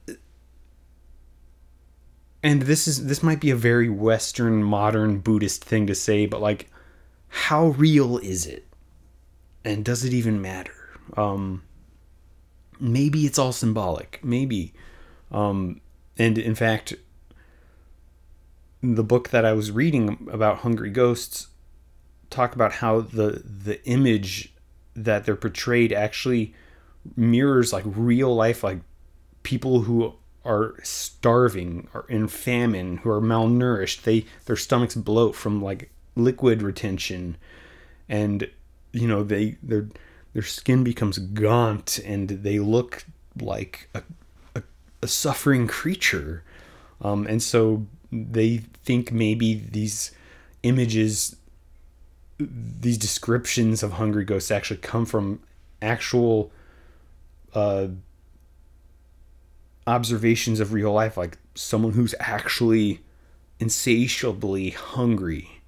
[2.43, 6.41] and this is this might be a very western modern buddhist thing to say but
[6.41, 6.69] like
[7.29, 8.67] how real is it?
[9.63, 10.99] And does it even matter?
[11.15, 11.63] Um
[12.79, 14.19] maybe it's all symbolic.
[14.23, 14.73] Maybe.
[15.31, 15.79] Um
[16.17, 16.95] and in fact
[18.81, 21.47] the book that i was reading about hungry ghosts
[22.29, 24.53] talk about how the the image
[24.95, 26.53] that they're portrayed actually
[27.15, 28.79] mirrors like real life like
[29.43, 30.13] people who
[30.43, 34.03] are starving or in famine, who are malnourished.
[34.03, 37.37] They their stomachs bloat from like liquid retention,
[38.09, 38.49] and
[38.91, 39.87] you know they their
[40.33, 43.05] their skin becomes gaunt and they look
[43.39, 44.03] like a
[44.55, 44.63] a,
[45.03, 46.43] a suffering creature,
[47.01, 50.11] um, and so they think maybe these
[50.63, 51.35] images
[52.39, 55.39] these descriptions of hungry ghosts actually come from
[55.81, 56.51] actual
[57.53, 57.87] uh,
[59.87, 62.99] observations of real life, like someone who's actually
[63.59, 65.61] insatiably hungry.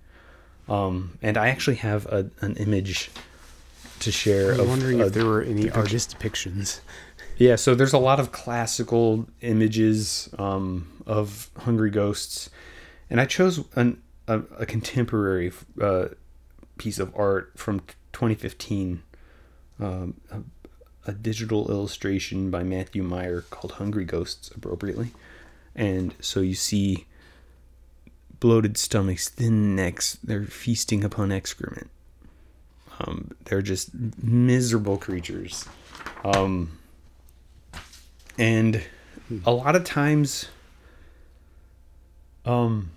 [0.68, 3.12] Um, and I actually have a, an image
[4.00, 4.54] to share.
[4.54, 6.80] I'm of, wondering of if there were any artist depictions.
[7.38, 12.50] Yeah, so there's a lot of classical images um, of hungry ghosts,
[13.10, 16.10] and I chose an, a, a contemporary uh,
[16.78, 17.80] piece of art from
[18.14, 19.02] 2015,
[19.80, 20.42] um, a,
[21.08, 25.10] a digital illustration by Matthew Meyer called Hungry Ghosts, appropriately.
[25.76, 27.08] And so you see
[28.40, 31.90] bloated stomachs, thin necks, they're feasting upon excrement.
[33.00, 33.90] Um, they're just
[34.22, 35.66] miserable creatures.
[36.24, 36.78] Um,
[38.38, 38.84] and
[39.46, 40.50] a lot of times,
[42.46, 42.92] um,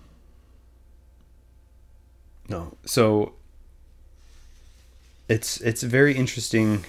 [2.49, 3.33] no, so
[5.29, 6.85] it's it's very interesting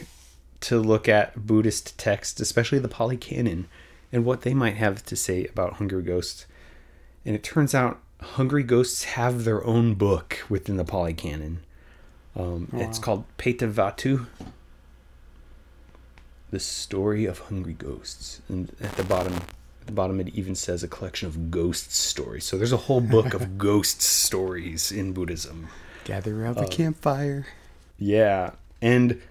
[0.61, 3.67] to look at Buddhist texts, especially the Pali Canon,
[4.11, 6.45] and what they might have to say about hungry ghosts.
[7.25, 11.59] And it turns out hungry ghosts have their own book within the Pali Canon.
[12.35, 14.27] Um, Oh, It's called Petavatthu,
[16.57, 18.41] the story of hungry ghosts.
[18.49, 22.45] And at the bottom, at the bottom, it even says a collection of ghost stories.
[22.45, 25.67] So there's a whole book of ghost stories in Buddhism.
[26.03, 27.45] Gather around the Uh, campfire.
[27.99, 28.53] Yeah.
[28.81, 29.21] And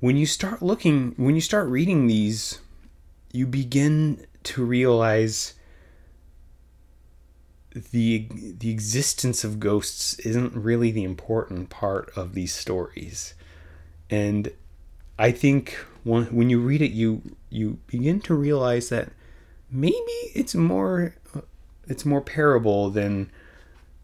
[0.00, 2.60] when you start looking, when you start reading these,
[3.32, 5.54] you begin to realize
[7.92, 13.32] the the existence of ghosts isn't really the important part of these stories.
[14.10, 14.52] And
[15.18, 15.78] I think
[16.08, 19.10] when, you read it, you you begin to realize that
[19.70, 21.14] maybe it's more
[21.86, 23.30] it's more parable than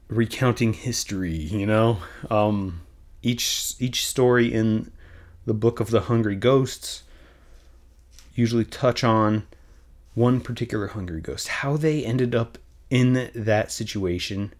[0.08, 1.34] recounting history.
[1.34, 1.98] You know,
[2.30, 2.82] um,
[3.22, 4.92] each each story in
[5.46, 7.02] the book of the Hungry Ghosts
[8.34, 9.46] usually touch on
[10.14, 12.58] one particular hungry ghost, how they ended up
[12.90, 14.52] in that situation.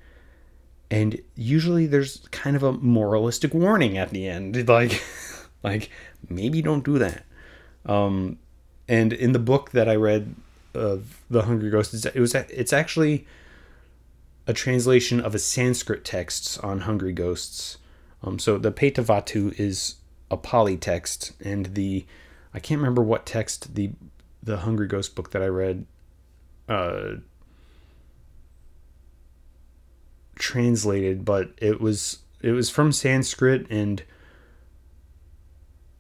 [0.91, 4.57] And usually there's kind of a moralistic warning at the end.
[4.69, 5.03] Like
[5.63, 5.91] like
[6.29, 7.25] maybe don't do that.
[7.87, 8.39] Um
[8.89, 10.35] and in the book that I read
[10.75, 13.27] of the Hungry Ghost, it was it's actually
[14.47, 17.79] a translation of a Sanskrit text on hungry ghosts.
[18.23, 19.97] Um, so the Petavatthu is
[20.31, 22.05] a Pali text, and the
[22.53, 23.93] I can't remember what text the
[24.43, 25.87] the Hungry Ghost book that I read
[26.69, 27.15] uh,
[30.35, 34.03] translated, but it was it was from Sanskrit, and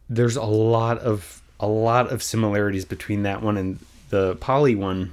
[0.08, 3.78] there's a lot of a lot of similarities between that one and
[4.10, 5.12] the Pali one,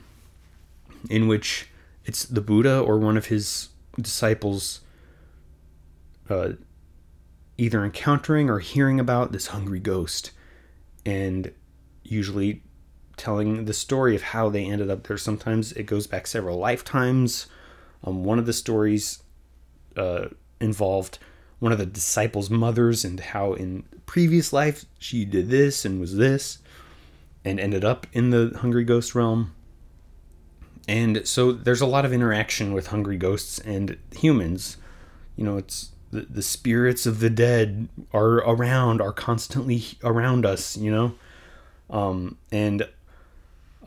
[1.09, 1.69] in which
[2.05, 3.69] it's the Buddha or one of his
[3.99, 4.81] disciples
[6.29, 6.53] uh,
[7.57, 10.31] either encountering or hearing about this hungry ghost
[11.05, 11.51] and
[12.03, 12.63] usually
[13.17, 15.17] telling the story of how they ended up there.
[15.17, 17.47] Sometimes it goes back several lifetimes.
[18.03, 19.21] Um, one of the stories
[19.95, 20.29] uh,
[20.59, 21.19] involved
[21.61, 26.15] one of the disciples' mothers and how in previous life she did this and was
[26.15, 26.57] this
[27.45, 29.53] and ended up in the hungry ghost realm.
[30.87, 34.77] And so there's a lot of interaction with hungry ghosts and humans.
[35.35, 40.75] You know, it's the, the spirits of the dead are around, are constantly around us,
[40.75, 41.13] you know?
[41.91, 42.89] Um, and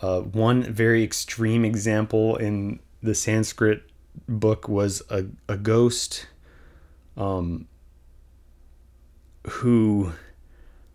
[0.01, 3.83] uh, one very extreme example in the Sanskrit
[4.29, 6.29] book was a, a ghost
[7.17, 7.67] um,
[9.47, 10.13] who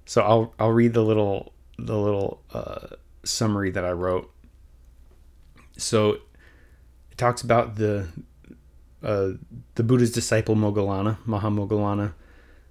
[0.05, 2.87] so I'll I'll read the little the little uh,
[3.23, 4.31] summary that I wrote.
[5.77, 6.13] So
[7.11, 8.07] it talks about the
[9.03, 9.31] uh,
[9.75, 12.13] the Buddha's disciple Moggallana, Mahamoggallana.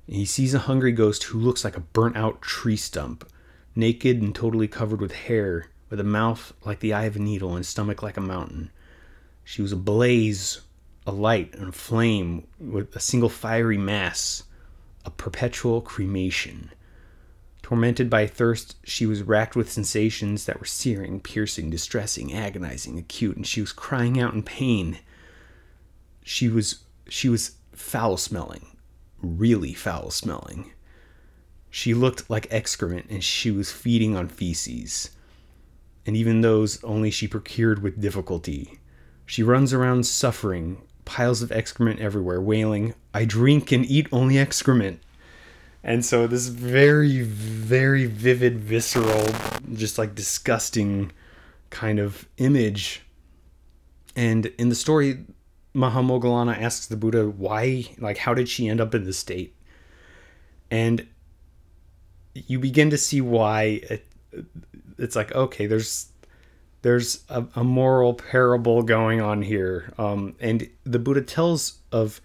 [0.07, 3.31] He sees a hungry ghost who looks like a burnt out tree stump,
[3.75, 7.55] naked and totally covered with hair, with a mouth like the eye of a needle
[7.55, 8.71] and stomach like a mountain.
[9.45, 9.77] She was a
[11.09, 14.45] a light, and flame with a single fiery mass,
[15.05, 16.71] a perpetual cremation.
[17.63, 23.37] Tormented by thirst, she was racked with sensations that were searing, piercing, distressing, agonizing, acute,
[23.37, 24.99] and she was crying out in pain
[26.29, 28.77] she was she was foul smelling,
[29.23, 30.73] really foul smelling.
[31.71, 35.09] She looked like excrement and she was feeding on feces.
[36.05, 38.79] And even those only she procured with difficulty.
[39.25, 45.01] She runs around suffering, piles of excrement everywhere, wailing, I drink and eat only excrement.
[45.83, 49.27] And so this very, very vivid, visceral,
[49.73, 51.11] just like disgusting
[51.71, 53.01] kind of image.
[54.15, 55.25] And in the story,
[55.75, 59.57] Mahamoggallana asks the Buddha why, like, how did she end up in this state?
[60.71, 61.07] And
[62.35, 64.07] you begin to see why it,
[64.99, 66.09] it's like, okay, there's
[66.83, 69.93] there's a, a moral parable going on here.
[69.99, 72.21] Um, and the Buddha tells of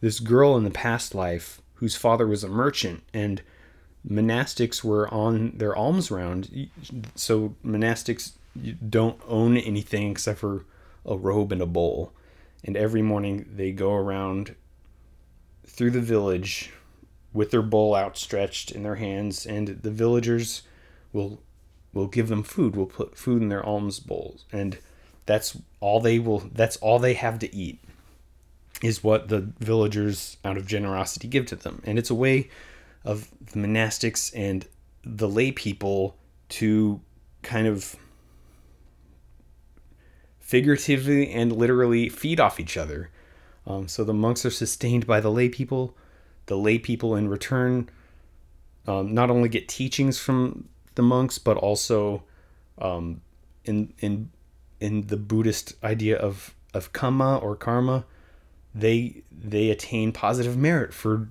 [0.00, 3.42] this girl in the past life whose father was a merchant and
[4.08, 6.68] monastics were on their alms round.
[7.14, 8.32] So monastics
[8.88, 10.64] don't own anything except for
[11.06, 12.12] a robe and a bowl
[12.64, 14.54] and every morning they go around
[15.66, 16.72] through the village
[17.32, 20.62] with their bowl outstretched in their hands and the villagers
[21.12, 21.40] will
[21.92, 24.78] will give them food we'll put food in their alms bowls and
[25.26, 27.78] that's all they will that's all they have to eat
[28.82, 32.48] is what the villagers out of generosity give to them and it's a way
[33.04, 34.66] of the monastics and
[35.04, 36.16] the lay people
[36.48, 37.00] to
[37.42, 37.96] kind of
[40.50, 43.08] figuratively and literally feed off each other.
[43.66, 45.96] Um, so the monks are sustained by the lay people.
[46.46, 47.88] The lay people, in return,
[48.86, 50.68] um, not only get teachings from
[51.00, 52.22] the monks, but also
[52.78, 53.22] um,
[53.64, 54.30] in in
[54.80, 58.04] in the Buddhist idea of of kamma or karma,
[58.74, 61.28] they they attain positive merit for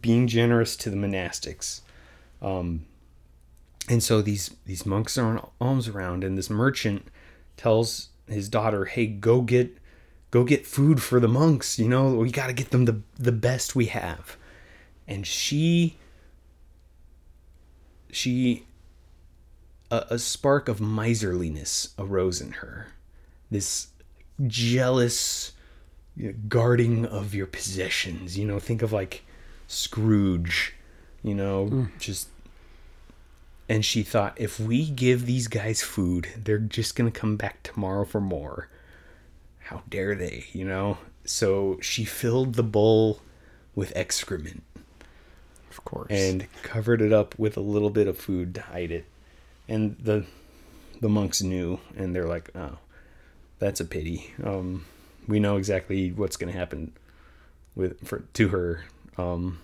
[0.00, 1.80] being generous to the monastics.
[2.42, 2.84] Um,
[3.88, 7.08] and so these these monks are on alms around, and this merchant
[7.56, 9.78] tells his daughter, "Hey, go get
[10.30, 13.32] go get food for the monks, you know, we got to get them the the
[13.32, 14.36] best we have."
[15.06, 15.96] And she
[18.10, 18.67] she
[19.90, 22.88] a, a spark of miserliness arose in her.
[23.50, 23.88] This
[24.46, 25.52] jealous
[26.16, 29.24] you know, guarding of your possessions, you know, think of like
[29.66, 30.74] Scrooge,
[31.22, 31.98] you know, mm.
[31.98, 32.28] just
[33.68, 37.62] and she thought if we give these guys food, they're just going to come back
[37.62, 38.68] tomorrow for more.
[39.60, 40.96] How dare they, you know?
[41.26, 43.20] So she filled the bowl
[43.74, 44.62] with excrement
[45.70, 46.10] Of course.
[46.10, 49.04] and covered it up with a little bit of food to hide it.
[49.68, 50.24] And the
[51.00, 52.78] the monks knew and they're like, "Oh,
[53.58, 54.32] that's a pity.
[54.42, 54.84] Um
[55.26, 56.92] we know exactly what's going to happen
[57.74, 58.84] with for to her."
[59.16, 59.60] Um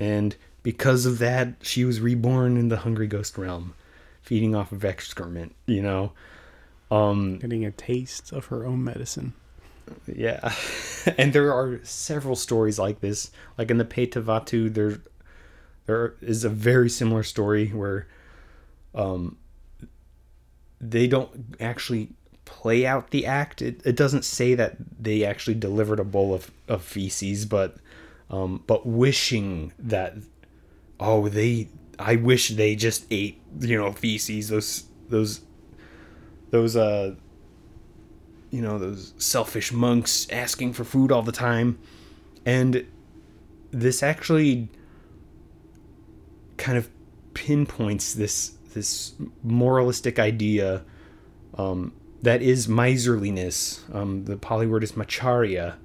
[0.00, 3.74] and because of that, she was reborn in the hungry ghost realm,
[4.22, 6.12] feeding off of excrement, you know.
[6.90, 9.34] Um getting a taste of her own medicine.
[10.06, 10.52] yeah.
[11.18, 13.30] and there are several stories like this.
[13.56, 14.98] Like in the Petavatthu, there
[15.86, 18.06] there is a very similar story where
[18.94, 19.36] um
[20.80, 22.10] they don't actually
[22.44, 23.60] play out the act.
[23.60, 27.76] It, it doesn't say that they actually delivered a bowl of, of feces, but
[28.30, 30.14] um but wishing that
[31.00, 31.68] oh they
[31.98, 35.40] I wish they just ate, you know, feces, those those
[36.50, 37.14] those uh
[38.50, 41.78] you know those selfish monks asking for food all the time
[42.46, 42.86] and
[43.70, 44.68] this actually
[46.56, 46.88] kind of
[47.34, 50.84] pinpoints this this moralistic idea
[51.56, 51.92] um,
[52.22, 53.84] that is miserliness.
[53.92, 55.76] Um, the Pali word is macharya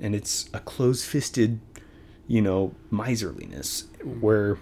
[0.00, 1.60] and it's a close-fisted
[2.26, 3.84] you know miserliness
[4.20, 4.58] where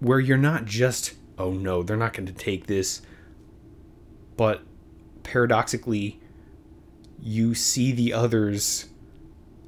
[0.00, 3.02] where you're not just oh no they're not going to take this
[4.36, 4.62] but
[5.22, 6.20] paradoxically
[7.20, 8.86] you see the others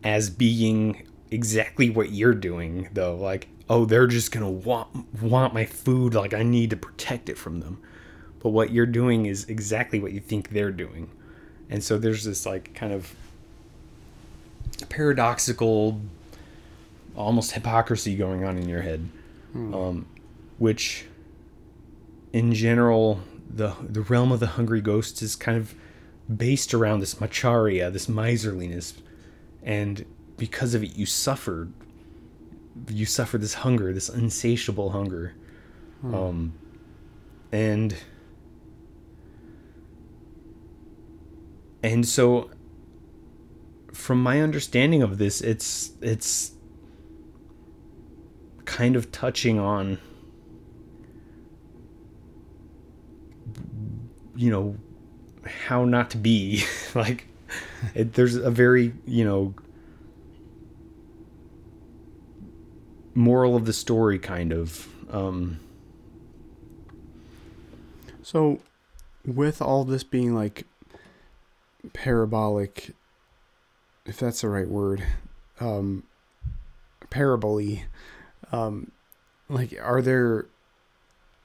[0.04, 4.88] as being exactly what you're doing though like oh they're just going to want
[5.20, 7.80] want my food like I need to protect it from them.
[8.42, 11.10] But what you're doing is exactly what you think they're doing.
[11.68, 13.14] And so there's this like kind of
[14.88, 16.00] paradoxical
[17.16, 19.08] almost hypocrisy going on in your head
[19.56, 20.06] um,
[20.58, 21.06] which
[22.32, 25.74] in general the the realm of the hungry ghosts is kind of
[26.34, 28.94] based around this macharia this miserliness,
[29.62, 30.04] and
[30.36, 31.72] because of it, you suffered.
[32.90, 35.34] You suffer this hunger, this insatiable hunger,
[36.04, 36.52] um,
[37.50, 37.96] and
[41.82, 42.50] and so,
[43.92, 46.52] from my understanding of this, it's it's
[48.66, 49.98] kind of touching on
[54.34, 54.76] you know
[55.46, 56.64] how not to be
[56.94, 57.26] like
[57.94, 59.54] it, there's a very you know
[63.16, 65.58] moral of the story kind of um
[68.26, 68.58] So,
[69.24, 70.66] with all this being like
[71.92, 72.90] parabolic,
[74.04, 75.04] if that's the right word,
[75.60, 76.02] um,
[77.08, 77.84] paraboly,
[78.50, 78.90] um,
[79.48, 80.46] like, are there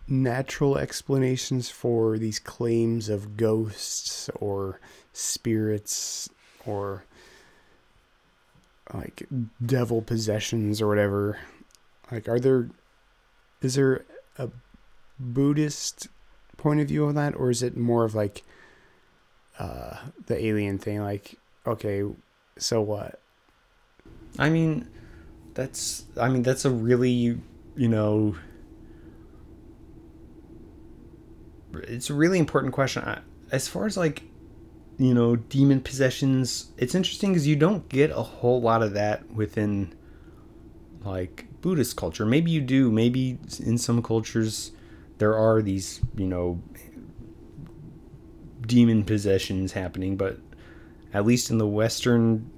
[0.07, 4.79] natural explanations for these claims of ghosts or
[5.13, 6.31] spirits
[6.65, 7.05] or
[8.91, 9.27] like
[9.63, 11.37] devil possessions or whatever?
[12.11, 12.69] Like, are there,
[13.61, 14.05] is there
[14.37, 14.49] a
[15.19, 16.07] Buddhist
[16.57, 18.43] point of view on that, or is it more of like
[19.59, 21.01] uh, the alien thing?
[21.01, 21.35] Like,
[21.65, 22.03] okay,
[22.57, 23.21] so what?
[24.39, 24.87] i mean
[25.53, 27.37] that's i mean that's a really
[27.75, 28.35] you know
[31.73, 33.19] it's a really important question I,
[33.51, 34.23] as far as like
[34.97, 39.29] you know demon possessions it's interesting because you don't get a whole lot of that
[39.31, 39.93] within
[41.03, 42.25] like buddhist culture.
[42.25, 44.71] Maybe you do maybe in some cultures
[45.17, 46.61] there are these you know
[48.65, 50.39] demon possessions happening but
[51.13, 52.49] at least in the western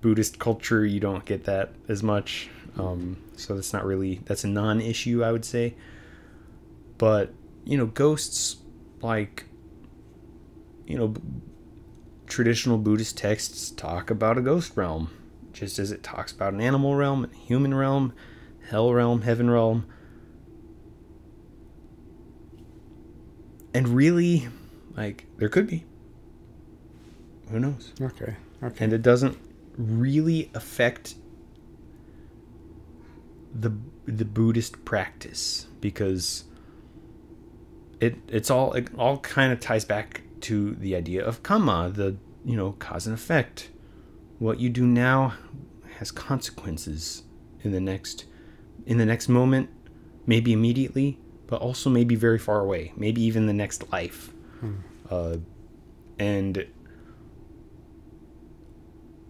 [0.00, 2.50] buddhist culture you don't get that as much.
[2.78, 5.74] Um, so that's not really that's a non-issue i would say.
[6.98, 7.32] But
[7.64, 8.56] you know ghosts
[9.00, 9.44] like
[10.86, 11.14] you know
[12.26, 15.10] traditional buddhist texts talk about a ghost realm
[15.52, 18.12] just as it talks about an animal realm a human realm
[18.70, 19.84] hell realm heaven realm
[23.74, 24.48] and really
[24.96, 25.84] like there could be
[27.50, 28.84] who knows Okay, okay.
[28.84, 29.36] and it doesn't
[29.76, 31.14] really affect
[33.54, 33.72] the
[34.06, 36.44] the Buddhist practice because
[38.00, 42.16] it it's all it all kind of ties back to the idea of karma, the
[42.44, 43.70] you know cause and effect.
[44.38, 45.34] What you do now
[45.98, 47.24] has consequences
[47.62, 48.24] in the next
[48.86, 49.70] in the next moment,
[50.26, 54.32] maybe immediately, but also maybe very far away, maybe even the next life.
[55.10, 55.38] Uh,
[56.18, 56.66] and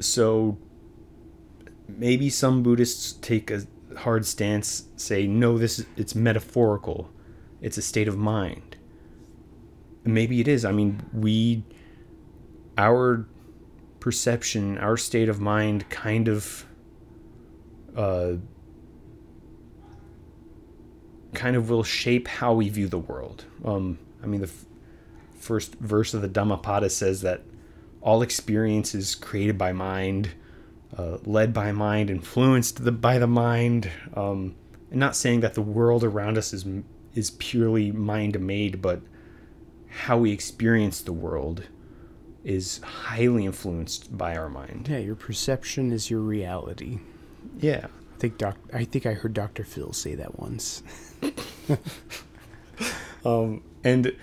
[0.00, 0.58] so
[1.88, 3.62] maybe some Buddhists take a
[3.98, 7.10] hard stance say no this is it's metaphorical.
[7.60, 8.76] It's a state of mind.
[10.04, 10.64] Maybe it is.
[10.64, 11.64] I mean we
[12.78, 13.26] our
[14.00, 16.66] perception our state of mind kind of
[17.96, 18.32] uh
[21.34, 24.64] kind of will shape how we view the world um i mean the f-
[25.38, 27.42] first verse of the dhammapada says that
[28.00, 30.30] all experience is created by mind
[30.96, 33.90] uh, led by mind, influenced the, by the mind.
[34.14, 34.56] Um,
[34.90, 36.66] and not saying that the world around us is
[37.14, 39.00] is purely mind made, but
[39.88, 41.64] how we experience the world
[42.44, 44.88] is highly influenced by our mind.
[44.88, 47.00] Yeah, your perception is your reality.
[47.58, 47.88] Yeah.
[48.20, 49.64] I think doc I think I heard Dr.
[49.64, 50.82] Phil say that once.
[53.24, 54.14] um, and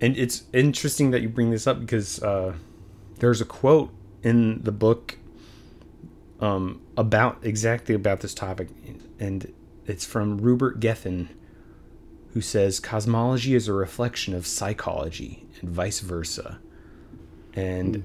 [0.00, 2.54] and it's interesting that you bring this up because uh,
[3.18, 3.92] there's a quote
[4.22, 5.18] in the book
[6.38, 8.68] um, about exactly about this topic,
[9.18, 9.52] and
[9.84, 11.28] it's from Rupert Gethin,
[12.34, 16.60] who says cosmology is a reflection of psychology and vice versa.
[17.54, 18.02] And mm.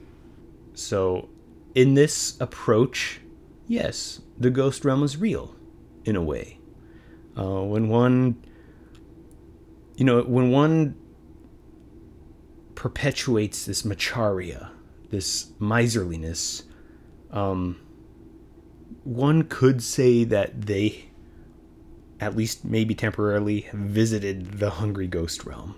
[0.73, 1.29] so,
[1.75, 3.19] in this approach,
[3.67, 5.55] yes, the ghost realm is real,
[6.05, 6.59] in a way.
[7.37, 8.43] Uh, when one,
[9.95, 10.95] you know, when one
[12.75, 14.69] perpetuates this macharia,
[15.09, 16.63] this miserliness,
[17.31, 17.79] um,
[19.03, 21.05] one could say that they,
[22.19, 25.75] at least maybe temporarily, visited the hungry ghost realm.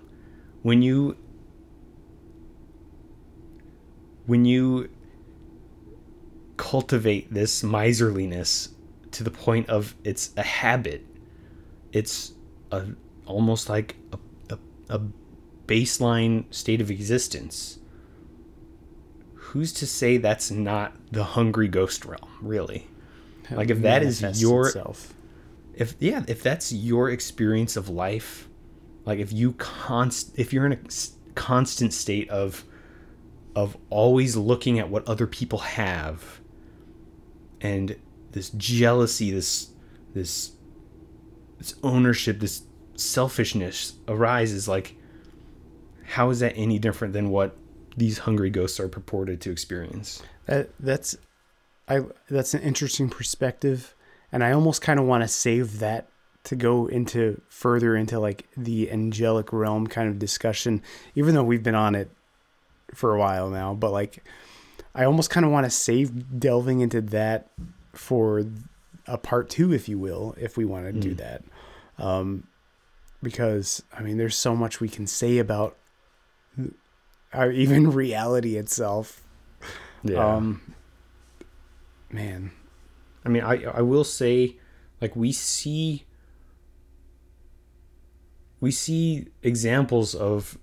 [0.62, 1.16] When you
[4.26, 4.90] when you
[6.56, 8.70] cultivate this miserliness
[9.12, 11.04] to the point of it's a habit,
[11.92, 12.32] it's
[12.70, 12.86] a
[13.26, 14.58] almost like a, a,
[14.96, 15.00] a
[15.66, 17.78] baseline state of existence.
[19.34, 22.86] Who's to say that's not the hungry ghost realm, really?
[23.50, 25.14] like if that is your itself.
[25.74, 28.48] if yeah if that's your experience of life
[29.04, 30.78] like if you const if you're in a
[31.34, 32.64] constant state of
[33.54, 36.40] of always looking at what other people have
[37.60, 37.96] and
[38.32, 39.70] this jealousy this
[40.14, 40.52] this
[41.58, 42.62] this ownership this
[42.96, 44.94] selfishness arises like
[46.04, 47.56] how is that any different than what
[47.96, 51.16] these hungry ghosts are purported to experience that that's
[51.88, 53.94] I that's an interesting perspective,
[54.32, 56.08] and I almost kind of want to save that
[56.44, 60.82] to go into further into like the angelic realm kind of discussion,
[61.14, 62.10] even though we've been on it
[62.94, 63.74] for a while now.
[63.74, 64.24] But like,
[64.96, 67.50] I almost kind of want to save delving into that
[67.92, 68.46] for
[69.06, 71.00] a part two, if you will, if we want to mm.
[71.00, 71.44] do that.
[71.98, 72.48] Um,
[73.22, 75.76] because I mean, there's so much we can say about
[77.32, 79.22] our, even reality itself.
[80.02, 80.36] Yeah.
[80.36, 80.74] Um,
[82.10, 82.52] man.
[83.24, 84.56] I mean, I I will say,
[85.00, 86.06] like we see
[88.60, 90.56] we see examples of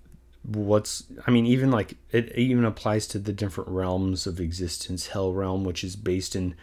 [0.44, 5.32] what's i mean even like it even applies to the different realms of existence hell
[5.32, 6.53] realm which is based in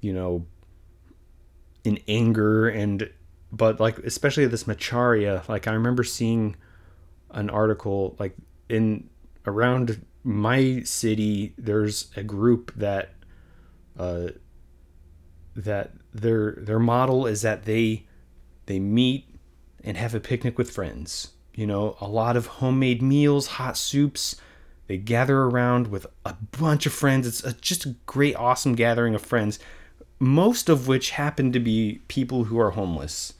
[0.00, 0.46] you know
[1.82, 3.10] in anger and
[3.50, 6.54] but like especially this macharia like i remember seeing
[7.32, 8.36] an article like
[8.68, 9.08] in
[9.46, 13.14] around my city there's a group that
[13.98, 14.28] uh,
[15.56, 18.06] that their their model is that they
[18.66, 19.28] they meet
[19.82, 21.32] and have a picnic with friends.
[21.58, 24.36] You know, a lot of homemade meals, hot soups.
[24.86, 27.26] They gather around with a bunch of friends.
[27.26, 29.58] It's a, just a great, awesome gathering of friends,
[30.20, 33.34] most of which happen to be people who are homeless.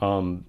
[0.00, 0.44] Um,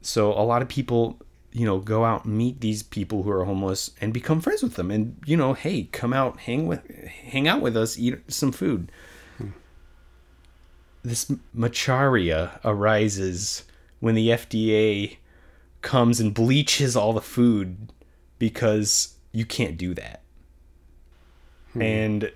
[0.00, 1.18] so a lot of people
[1.50, 4.90] you know go out meet these people who are homeless and become friends with them
[4.90, 8.92] and you know hey come out hang with hang out with us eat some food
[11.02, 13.64] this macharia arises
[14.00, 15.16] when the FDA
[15.82, 17.92] comes and bleaches all the food
[18.38, 20.22] because you can't do that
[21.72, 21.82] hmm.
[21.82, 22.32] and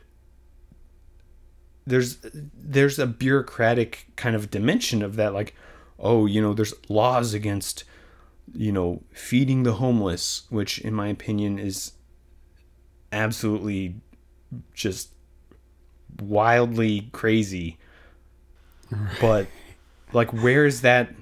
[1.86, 2.18] there's
[2.54, 5.54] there's a bureaucratic kind of dimension of that like
[5.98, 7.84] oh you know there's laws against
[8.54, 11.92] you know, feeding the homeless, which in my opinion is
[13.10, 13.96] absolutely
[14.74, 15.10] just
[16.20, 17.78] wildly crazy.
[19.20, 19.46] But
[20.12, 21.14] like where's that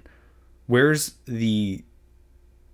[0.67, 1.85] where's the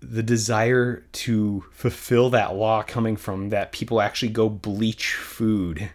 [0.09, 5.91] the desire to fulfill that law coming from that people actually go bleach food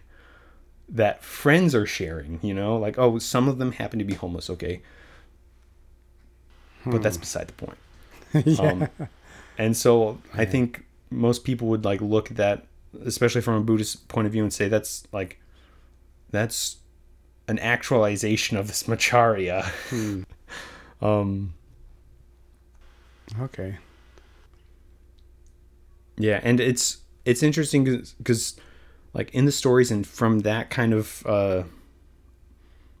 [0.88, 2.76] that friends are sharing, you know?
[2.76, 4.82] Like oh, some of them happen to be homeless, okay.
[6.84, 7.20] But that's hmm.
[7.20, 7.78] beside the point.
[8.46, 8.62] yeah.
[8.62, 8.88] Um,
[9.58, 12.66] and so I think most people would like look at that,
[13.04, 15.38] especially from a Buddhist point of view, and say that's like,
[16.30, 16.78] that's
[17.48, 19.64] an actualization of this Macharya.
[19.88, 20.22] Hmm.
[21.00, 21.54] Um,
[23.40, 23.78] Okay.
[26.22, 28.56] Yeah, and it's it's interesting because
[29.12, 31.64] like in the stories and from that kind of uh,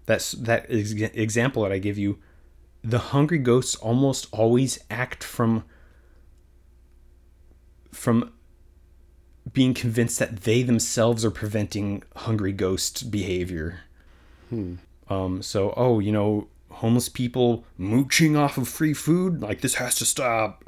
[0.06, 2.18] that's that ex- example that I give you,
[2.82, 5.64] the hungry ghosts almost always act from
[7.92, 8.32] from
[9.52, 13.80] being convinced that they themselves are preventing hungry ghost behavior.
[15.08, 19.94] Um, so, oh, you know, homeless people mooching off of free food, like this has
[19.96, 20.64] to stop.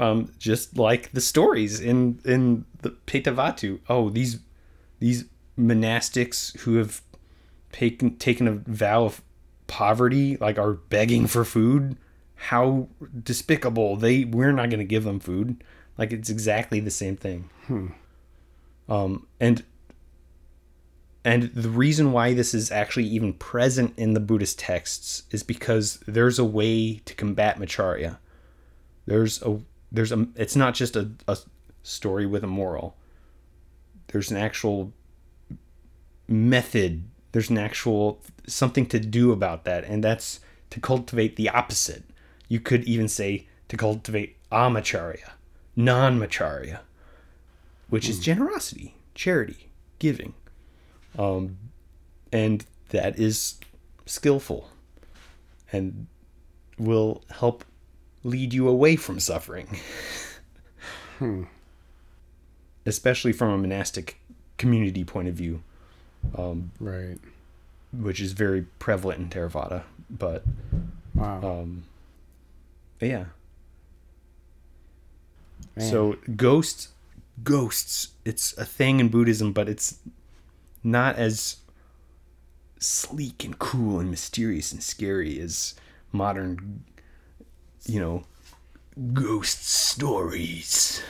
[0.00, 3.80] Um, just like the stories in in the Petavatthu.
[3.88, 4.40] Oh, these
[4.98, 5.26] these
[5.58, 7.00] monastics who have
[7.72, 9.22] taken taken a vow of
[9.66, 11.96] poverty, like are begging for food.
[12.36, 12.88] How
[13.22, 13.96] despicable!
[13.96, 15.62] They we're not going to give them food.
[15.96, 17.50] Like it's exactly the same thing.
[17.66, 17.86] Hmm.
[18.88, 19.64] Um, and
[21.24, 26.00] and the reason why this is actually even present in the Buddhist texts is because
[26.06, 28.18] there's a way to combat Macharya.
[29.06, 29.60] There's a
[29.94, 31.38] there's a it's not just a, a
[31.82, 32.96] story with a moral.
[34.08, 34.92] There's an actual
[36.28, 37.04] method.
[37.32, 40.40] There's an actual something to do about that, and that's
[40.70, 42.04] to cultivate the opposite.
[42.48, 45.30] You could even say to cultivate amacharya,
[45.74, 46.82] non-macharya,
[47.88, 50.34] which is generosity, charity, giving
[51.18, 51.58] um,
[52.32, 53.58] and that is
[54.06, 54.68] skillful
[55.72, 56.06] and
[56.78, 57.64] will help
[58.24, 59.68] lead you away from suffering
[62.86, 64.18] especially from a monastic
[64.58, 65.62] community point of view
[66.36, 67.18] um, Right.
[67.92, 70.44] which is very prevalent in theravada but
[71.14, 71.60] Wow.
[71.60, 71.84] um,
[73.00, 73.26] yeah
[75.76, 75.90] Man.
[75.90, 76.88] So ghosts,
[77.42, 78.08] ghosts.
[78.24, 79.98] It's a thing in Buddhism, but it's
[80.84, 81.56] not as
[82.78, 85.74] sleek and cool and mysterious and scary as
[86.12, 86.84] modern,
[87.86, 88.24] you know,
[89.12, 91.02] ghost stories.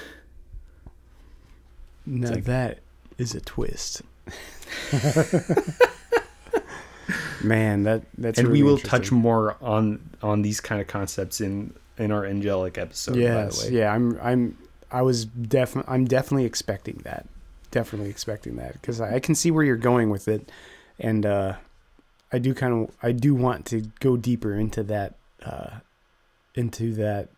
[2.06, 2.78] now like- that
[3.18, 4.02] is a twist.
[7.42, 11.40] Man, that that's and really we will touch more on on these kind of concepts
[11.42, 13.16] in in our angelic episode.
[13.16, 13.78] yes, by the way.
[13.80, 13.92] yeah.
[13.92, 14.56] I'm I'm
[14.90, 17.26] I was definitely I'm definitely expecting that.
[17.70, 20.50] Definitely expecting that because I, I can see where you're going with it,
[20.98, 21.56] and uh,
[22.32, 25.14] I do kind of I do want to go deeper into that
[25.44, 25.80] uh,
[26.54, 27.28] into that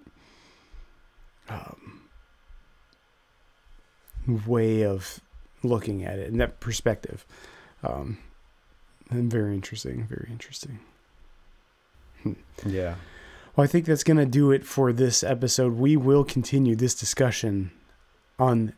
[1.48, 2.09] um,
[4.47, 5.20] way of
[5.62, 7.26] looking at it and that perspective.
[7.82, 8.18] Um,
[9.10, 10.06] and very interesting.
[10.06, 10.80] Very interesting.
[12.66, 12.97] yeah.
[13.55, 15.74] Well, I think that's going to do it for this episode.
[15.74, 17.70] We will continue this discussion
[18.38, 18.74] on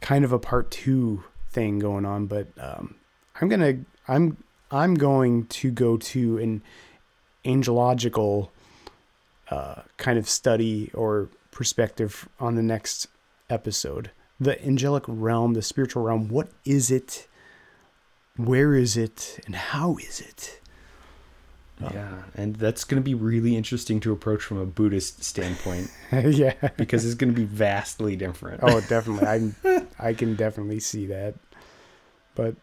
[0.00, 2.94] kind of a part two thing going on, but um,
[3.40, 6.62] I'm gonna I'm I'm going to go to an
[7.44, 8.48] angelological
[9.52, 13.06] uh, kind of study or perspective on the next
[13.50, 14.10] episode.
[14.40, 16.28] The angelic realm, the spiritual realm.
[16.28, 17.28] What is it?
[18.36, 19.40] Where is it?
[19.44, 20.58] And how is it?
[21.80, 26.54] Yeah, and that's going to be really interesting to approach from a Buddhist standpoint yeah.
[26.76, 28.60] because it's going to be vastly different.
[28.62, 29.52] Oh, definitely.
[29.64, 31.34] I I can definitely see that.
[32.36, 32.54] But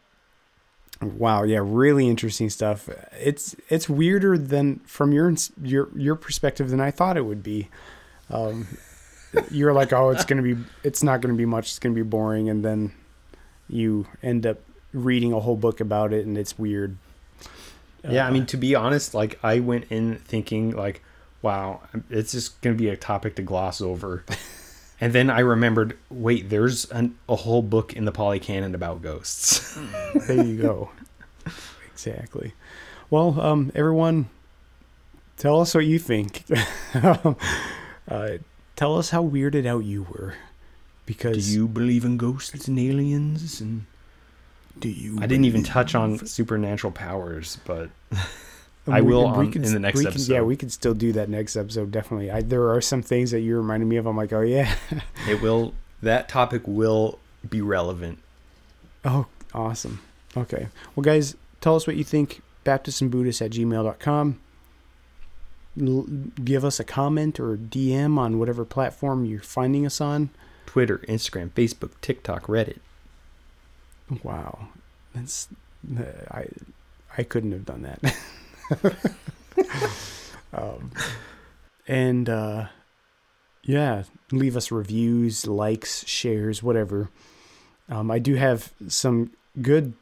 [1.01, 2.89] wow, yeah, really interesting stuff.
[3.19, 7.69] It's it's weirder than from your your your perspective than I thought it would be.
[8.29, 8.67] Um,
[9.51, 11.69] you're like, oh, it's gonna be, it's not gonna be much.
[11.69, 12.91] It's gonna be boring, and then
[13.69, 14.57] you end up
[14.93, 16.97] reading a whole book about it, and it's weird.
[18.03, 21.03] Yeah, I Uh, mean, to be honest, like I went in thinking like,
[21.41, 24.23] wow, it's just gonna be a topic to gloss over,
[25.01, 29.01] and then I remembered, wait, there's an, a whole book in the Pali Canon about
[29.01, 29.77] ghosts.
[30.27, 30.91] there you go.
[31.91, 32.53] exactly.
[33.09, 34.29] Well, um, everyone,
[35.37, 36.43] tell us what you think.
[36.93, 37.35] um,
[38.07, 38.29] uh,
[38.75, 40.35] tell us how weirded out you were,
[41.05, 43.61] Because Do you believe in ghosts and aliens?
[43.61, 43.85] And
[44.79, 45.17] do you?
[45.19, 47.89] I didn't even touch on supernatural powers, but
[48.85, 50.71] And I we- will we on- could- in the next we could- yeah, we could
[50.71, 51.91] still do that next episode.
[51.91, 52.31] Definitely.
[52.31, 54.05] I, there are some things that you reminded me of.
[54.07, 54.75] I'm like, oh yeah.
[55.29, 55.73] it will.
[56.01, 57.19] That topic will
[57.49, 58.19] be relevant.
[59.05, 60.01] Oh, awesome.
[60.37, 60.67] Okay.
[60.95, 62.41] Well, guys, tell us what you think.
[62.63, 64.39] Baptist and Buddhist at gmail.com.
[65.81, 66.05] L-
[66.43, 70.29] give us a comment or DM on whatever platform you're finding us on.
[70.65, 72.77] Twitter, Instagram, Facebook, TikTok, Reddit.
[74.23, 74.67] Wow.
[75.15, 75.47] That's
[75.97, 76.45] uh, I
[77.17, 78.15] I couldn't have done that.
[80.53, 80.91] um,
[81.87, 82.67] and uh,
[83.63, 87.09] yeah, leave us reviews, likes, shares, whatever.
[87.89, 89.31] Um, I do have some
[89.61, 89.93] good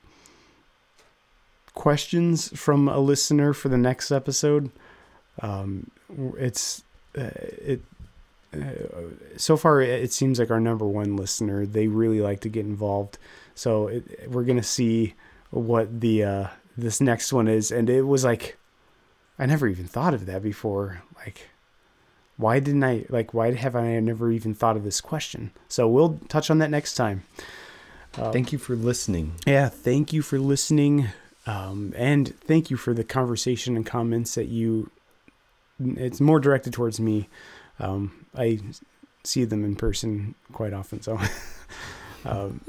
[1.74, 4.72] questions from a listener for the next episode.
[5.42, 5.92] Um,
[6.38, 6.84] it's
[7.18, 7.82] uh, it
[8.54, 8.58] uh,
[9.38, 11.66] so far it seems like our number one listener.
[11.66, 13.18] They really like to get involved,
[13.56, 15.14] so it, we're gonna see
[15.52, 17.72] what the uh, this next one is.
[17.72, 18.57] And it was like
[19.40, 21.04] I never even thought of that before.
[21.16, 21.50] Like,
[22.38, 23.34] why didn't I like?
[23.34, 25.52] Why have I never even thought of this question?
[25.68, 27.24] So we'll touch on that next time.
[28.18, 29.34] Um, thank you for listening.
[29.46, 31.08] Yeah, thank you for listening.
[31.46, 34.92] Um, and thank you for the conversation and comments that you
[35.80, 37.30] it's more directed towards me
[37.80, 38.60] um, i
[39.24, 41.20] see them in person quite often so
[42.26, 42.62] um,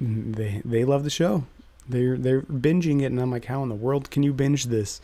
[0.00, 1.44] they they love the show
[1.88, 5.00] they're they're binging it and i'm like how in the world can you binge this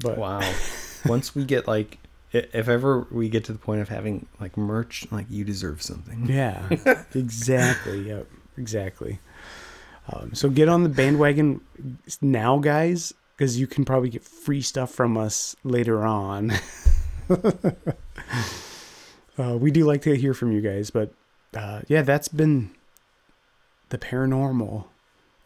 [0.00, 0.40] but wow.
[1.06, 1.98] once we get like
[2.32, 6.26] if ever we get to the point of having like merch like you deserve something.
[6.26, 6.68] Yeah.
[7.14, 8.08] Exactly.
[8.08, 8.26] Yep.
[8.56, 9.18] Exactly.
[10.12, 11.60] Um, so get on the bandwagon
[12.20, 16.50] now, guys, because you can probably get free stuff from us later on.
[17.30, 17.36] uh,
[19.58, 21.12] we do like to hear from you guys, but
[21.56, 22.70] uh, yeah, that's been
[23.88, 24.84] the paranormal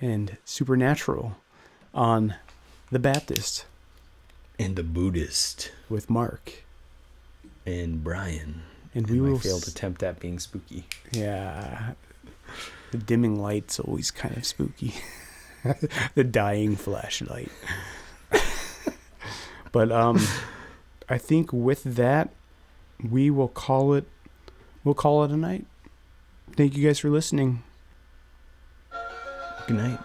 [0.00, 1.36] and supernatural
[1.94, 2.34] on
[2.90, 3.66] the Baptist
[4.58, 6.64] and the Buddhist with Mark
[7.64, 8.62] and Brian.
[8.94, 10.86] And, and we will failed attempt at being spooky.
[11.12, 11.92] Yeah,
[12.90, 14.94] the dimming light's always kind of spooky.
[16.14, 17.52] the dying flashlight.
[19.72, 20.20] but um
[21.08, 22.30] I think with that
[23.02, 24.08] we will call it
[24.84, 25.66] we'll call it a night.
[26.56, 27.62] Thank you guys for listening.
[29.66, 29.98] Good night.